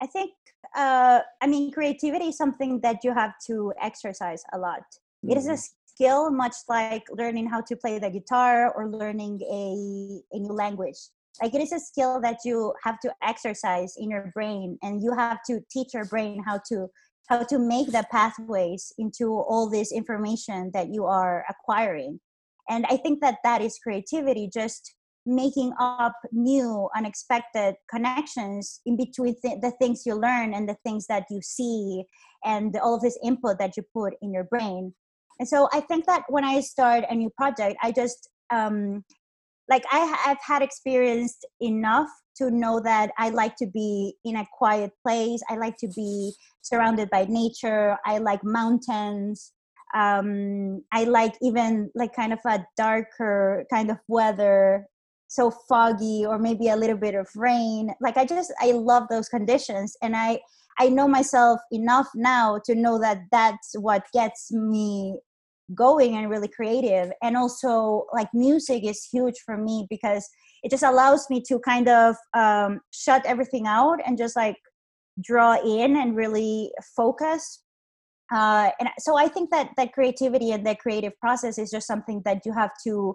I 0.00 0.06
think 0.06 0.30
uh, 0.74 1.20
I 1.40 1.46
mean 1.46 1.70
creativity 1.72 2.26
is 2.26 2.36
something 2.36 2.80
that 2.80 3.04
you 3.04 3.14
have 3.14 3.34
to 3.46 3.72
exercise 3.80 4.42
a 4.52 4.58
lot. 4.58 4.82
Mm. 5.24 5.32
It 5.32 5.38
is 5.38 5.46
a 5.46 5.52
mm-hmm. 5.52 5.86
skill, 5.86 6.30
much 6.30 6.54
like 6.68 7.04
learning 7.10 7.48
how 7.48 7.60
to 7.62 7.76
play 7.76 7.98
the 7.98 8.10
guitar 8.10 8.72
or 8.74 8.88
learning 8.88 9.40
a, 9.42 10.36
a 10.36 10.38
new 10.40 10.52
language 10.52 10.98
like 11.40 11.54
it 11.54 11.60
is 11.60 11.72
a 11.72 11.80
skill 11.80 12.20
that 12.20 12.38
you 12.44 12.72
have 12.82 12.98
to 13.00 13.12
exercise 13.22 13.94
in 13.96 14.10
your 14.10 14.30
brain 14.34 14.78
and 14.82 15.02
you 15.02 15.14
have 15.14 15.38
to 15.46 15.60
teach 15.70 15.94
your 15.94 16.04
brain 16.04 16.42
how 16.44 16.60
to 16.68 16.88
how 17.28 17.42
to 17.42 17.58
make 17.58 17.92
the 17.92 18.04
pathways 18.10 18.92
into 18.96 19.32
all 19.32 19.68
this 19.68 19.92
information 19.92 20.70
that 20.72 20.88
you 20.88 21.04
are 21.04 21.44
acquiring 21.48 22.20
and 22.68 22.84
i 22.88 22.96
think 22.96 23.20
that 23.20 23.36
that 23.44 23.60
is 23.62 23.78
creativity 23.82 24.48
just 24.52 24.94
making 25.28 25.72
up 25.78 26.14
new 26.32 26.88
unexpected 26.96 27.74
connections 27.90 28.80
in 28.86 28.96
between 28.96 29.34
th- 29.42 29.60
the 29.60 29.72
things 29.80 30.04
you 30.06 30.14
learn 30.14 30.54
and 30.54 30.68
the 30.68 30.76
things 30.84 31.06
that 31.06 31.24
you 31.30 31.40
see 31.42 32.04
and 32.44 32.74
all 32.76 32.94
of 32.94 33.02
this 33.02 33.18
input 33.22 33.58
that 33.58 33.76
you 33.76 33.82
put 33.94 34.14
in 34.22 34.32
your 34.32 34.44
brain 34.44 34.94
and 35.38 35.48
so 35.48 35.68
i 35.72 35.80
think 35.80 36.06
that 36.06 36.22
when 36.28 36.44
i 36.44 36.60
start 36.60 37.04
a 37.10 37.14
new 37.14 37.30
project 37.36 37.76
i 37.82 37.92
just 37.92 38.28
um, 38.50 39.04
like 39.68 39.84
I 39.92 39.98
have 40.24 40.38
had 40.40 40.62
experienced 40.62 41.46
enough 41.60 42.08
to 42.36 42.50
know 42.50 42.80
that 42.80 43.10
I 43.18 43.30
like 43.30 43.56
to 43.56 43.66
be 43.66 44.14
in 44.24 44.36
a 44.36 44.46
quiet 44.52 44.92
place. 45.06 45.40
I 45.50 45.56
like 45.56 45.76
to 45.78 45.88
be 45.94 46.32
surrounded 46.62 47.10
by 47.10 47.26
nature. 47.28 47.96
I 48.06 48.18
like 48.18 48.40
mountains. 48.42 49.52
Um, 49.94 50.84
I 50.92 51.04
like 51.04 51.34
even 51.42 51.90
like 51.94 52.14
kind 52.14 52.32
of 52.32 52.38
a 52.44 52.64
darker 52.76 53.64
kind 53.70 53.90
of 53.90 53.98
weather, 54.06 54.86
so 55.28 55.50
foggy 55.50 56.24
or 56.26 56.38
maybe 56.38 56.68
a 56.68 56.76
little 56.76 56.96
bit 56.96 57.14
of 57.14 57.28
rain. 57.36 57.94
Like 58.00 58.16
I 58.16 58.24
just 58.24 58.52
I 58.60 58.72
love 58.72 59.04
those 59.08 59.28
conditions, 59.28 59.96
and 60.02 60.16
I 60.16 60.40
I 60.78 60.88
know 60.88 61.06
myself 61.06 61.60
enough 61.70 62.08
now 62.14 62.60
to 62.64 62.74
know 62.74 62.98
that 63.00 63.22
that's 63.30 63.74
what 63.78 64.04
gets 64.12 64.52
me 64.52 65.18
going 65.74 66.16
and 66.16 66.30
really 66.30 66.48
creative 66.48 67.12
and 67.22 67.36
also 67.36 68.06
like 68.14 68.28
music 68.32 68.84
is 68.84 69.04
huge 69.04 69.34
for 69.44 69.58
me 69.58 69.86
because 69.90 70.26
it 70.62 70.70
just 70.70 70.82
allows 70.82 71.28
me 71.28 71.42
to 71.46 71.58
kind 71.58 71.88
of 71.88 72.16
um, 72.34 72.80
shut 72.90 73.24
everything 73.26 73.66
out 73.66 73.98
and 74.06 74.16
just 74.16 74.34
like 74.34 74.56
draw 75.22 75.60
in 75.62 75.96
and 75.96 76.16
really 76.16 76.72
focus 76.96 77.64
uh, 78.32 78.70
and 78.80 78.88
so 78.98 79.16
i 79.18 79.28
think 79.28 79.50
that 79.50 79.70
that 79.76 79.92
creativity 79.92 80.52
and 80.52 80.64
that 80.64 80.78
creative 80.78 81.12
process 81.20 81.58
is 81.58 81.70
just 81.70 81.86
something 81.86 82.22
that 82.24 82.40
you 82.46 82.52
have 82.52 82.70
to 82.82 83.14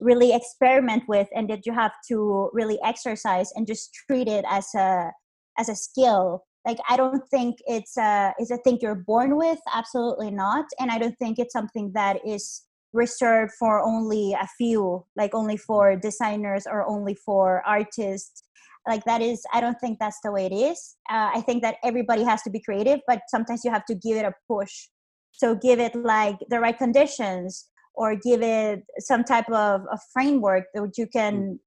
really 0.00 0.32
experiment 0.34 1.04
with 1.06 1.28
and 1.34 1.48
that 1.50 1.66
you 1.66 1.72
have 1.72 1.92
to 2.08 2.50
really 2.52 2.78
exercise 2.84 3.52
and 3.54 3.66
just 3.66 3.92
treat 4.06 4.28
it 4.28 4.44
as 4.48 4.66
a 4.74 5.10
as 5.58 5.68
a 5.68 5.76
skill. 5.76 6.44
Like 6.66 6.78
i 6.88 6.96
don't 6.96 7.22
think 7.30 7.56
it's 7.66 7.96
a 7.96 8.34
is 8.38 8.50
a 8.50 8.58
thing 8.58 8.78
you're 8.80 8.94
born 9.06 9.36
with 9.36 9.58
absolutely 9.74 10.30
not. 10.30 10.66
And 10.78 10.90
i 10.90 10.98
don't 10.98 11.16
think 11.18 11.38
it's 11.38 11.52
something 11.52 11.92
that 11.94 12.18
is 12.26 12.64
reserved 12.92 13.52
for 13.58 13.80
only 13.80 14.32
a 14.32 14.48
few 14.58 15.04
like 15.16 15.34
only 15.34 15.56
for 15.56 15.96
designers 15.96 16.66
or 16.66 16.88
only 16.88 17.14
for 17.14 17.62
artists. 17.66 18.42
Like 18.88 19.04
that 19.04 19.20
is 19.22 19.42
i 19.52 19.60
don't 19.60 19.78
think 19.80 19.98
that's 19.98 20.20
the 20.24 20.32
way 20.32 20.46
it 20.46 20.54
is. 20.54 20.96
Uh, 21.10 21.30
i 21.34 21.40
think 21.42 21.62
that 21.62 21.76
everybody 21.84 22.24
has 22.24 22.42
to 22.42 22.50
be 22.50 22.60
creative 22.60 23.00
but 23.06 23.20
sometimes 23.28 23.64
you 23.64 23.70
have 23.70 23.84
to 23.86 23.94
give 23.94 24.16
it 24.16 24.24
a 24.24 24.34
push. 24.48 24.88
So 25.32 25.54
give 25.54 25.78
it 25.78 25.94
like 25.94 26.38
the 26.50 26.60
right 26.60 26.76
conditions 26.76 27.70
or 27.94 28.16
give 28.16 28.42
it 28.42 28.82
some 28.98 29.24
type 29.24 29.48
of 29.50 29.82
a 29.90 29.98
framework 30.12 30.64
that 30.74 30.92
you 30.96 31.06
can 31.06 31.58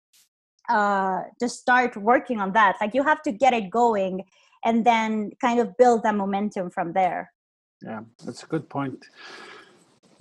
uh, 0.69 1.21
just 1.39 1.59
start 1.59 1.95
working 1.97 2.39
on 2.39 2.53
that 2.53 2.75
like 2.79 2.93
you 2.93 3.03
have 3.03 3.21
to 3.21 3.31
get 3.31 3.53
it 3.53 3.69
going 3.69 4.23
and 4.65 4.85
then 4.85 5.29
kind 5.41 5.59
of 5.59 5.75
build 5.77 6.03
that 6.03 6.15
momentum 6.15 6.69
from 6.69 6.93
there 6.93 7.31
yeah 7.81 8.01
that's 8.25 8.43
a 8.43 8.47
good 8.47 8.69
point 8.69 9.05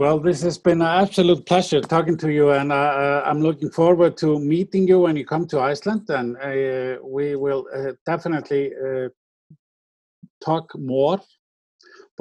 well, 0.03 0.19
this 0.19 0.43
has 0.43 0.59
been 0.59 0.81
an 0.81 1.03
absolute 1.03 1.47
pleasure 1.47 1.81
talking 1.81 2.17
to 2.17 2.33
you, 2.33 2.51
and 2.51 2.73
uh, 2.73 2.75
uh, 2.75 3.23
I'm 3.25 3.41
looking 3.41 3.71
forward 3.71 4.17
to 4.17 4.39
meeting 4.41 4.89
you 4.89 4.99
when 4.99 5.17
you 5.17 5.25
come 5.25 5.47
to 5.47 5.61
Iceland. 5.61 6.09
And 6.09 6.37
uh, 6.39 7.01
we 7.05 7.37
will 7.37 7.69
uh, 7.73 7.93
definitely 8.05 8.73
uh, 8.75 9.11
talk 10.45 10.77
more. 10.77 11.21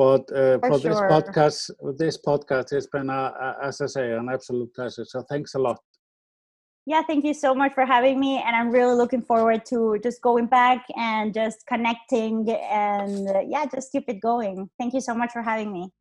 But 0.01 0.23
uh, 0.31 0.57
for, 0.57 0.69
for 0.69 0.79
sure. 0.79 0.89
this 0.89 0.99
podcast, 1.13 1.59
this 2.03 2.17
podcast 2.17 2.71
has 2.71 2.87
been, 2.87 3.11
as 3.67 3.81
I 3.81 3.85
say, 3.85 4.05
an 4.13 4.29
absolute 4.33 4.73
pleasure. 4.73 5.05
So 5.05 5.21
thanks 5.29 5.53
a 5.53 5.59
lot. 5.59 5.77
Yeah, 6.87 7.03
thank 7.05 7.23
you 7.23 7.35
so 7.35 7.53
much 7.53 7.73
for 7.75 7.85
having 7.85 8.19
me, 8.19 8.41
and 8.43 8.55
I'm 8.55 8.71
really 8.71 8.95
looking 8.95 9.21
forward 9.21 9.63
to 9.67 9.99
just 10.01 10.19
going 10.23 10.47
back 10.47 10.87
and 10.97 11.31
just 11.31 11.59
connecting, 11.67 12.49
and 12.49 13.29
yeah, 13.47 13.65
just 13.71 13.91
keep 13.91 14.05
it 14.07 14.19
going. 14.19 14.71
Thank 14.79 14.95
you 14.95 15.01
so 15.01 15.13
much 15.13 15.31
for 15.33 15.43
having 15.43 15.71
me. 15.71 15.91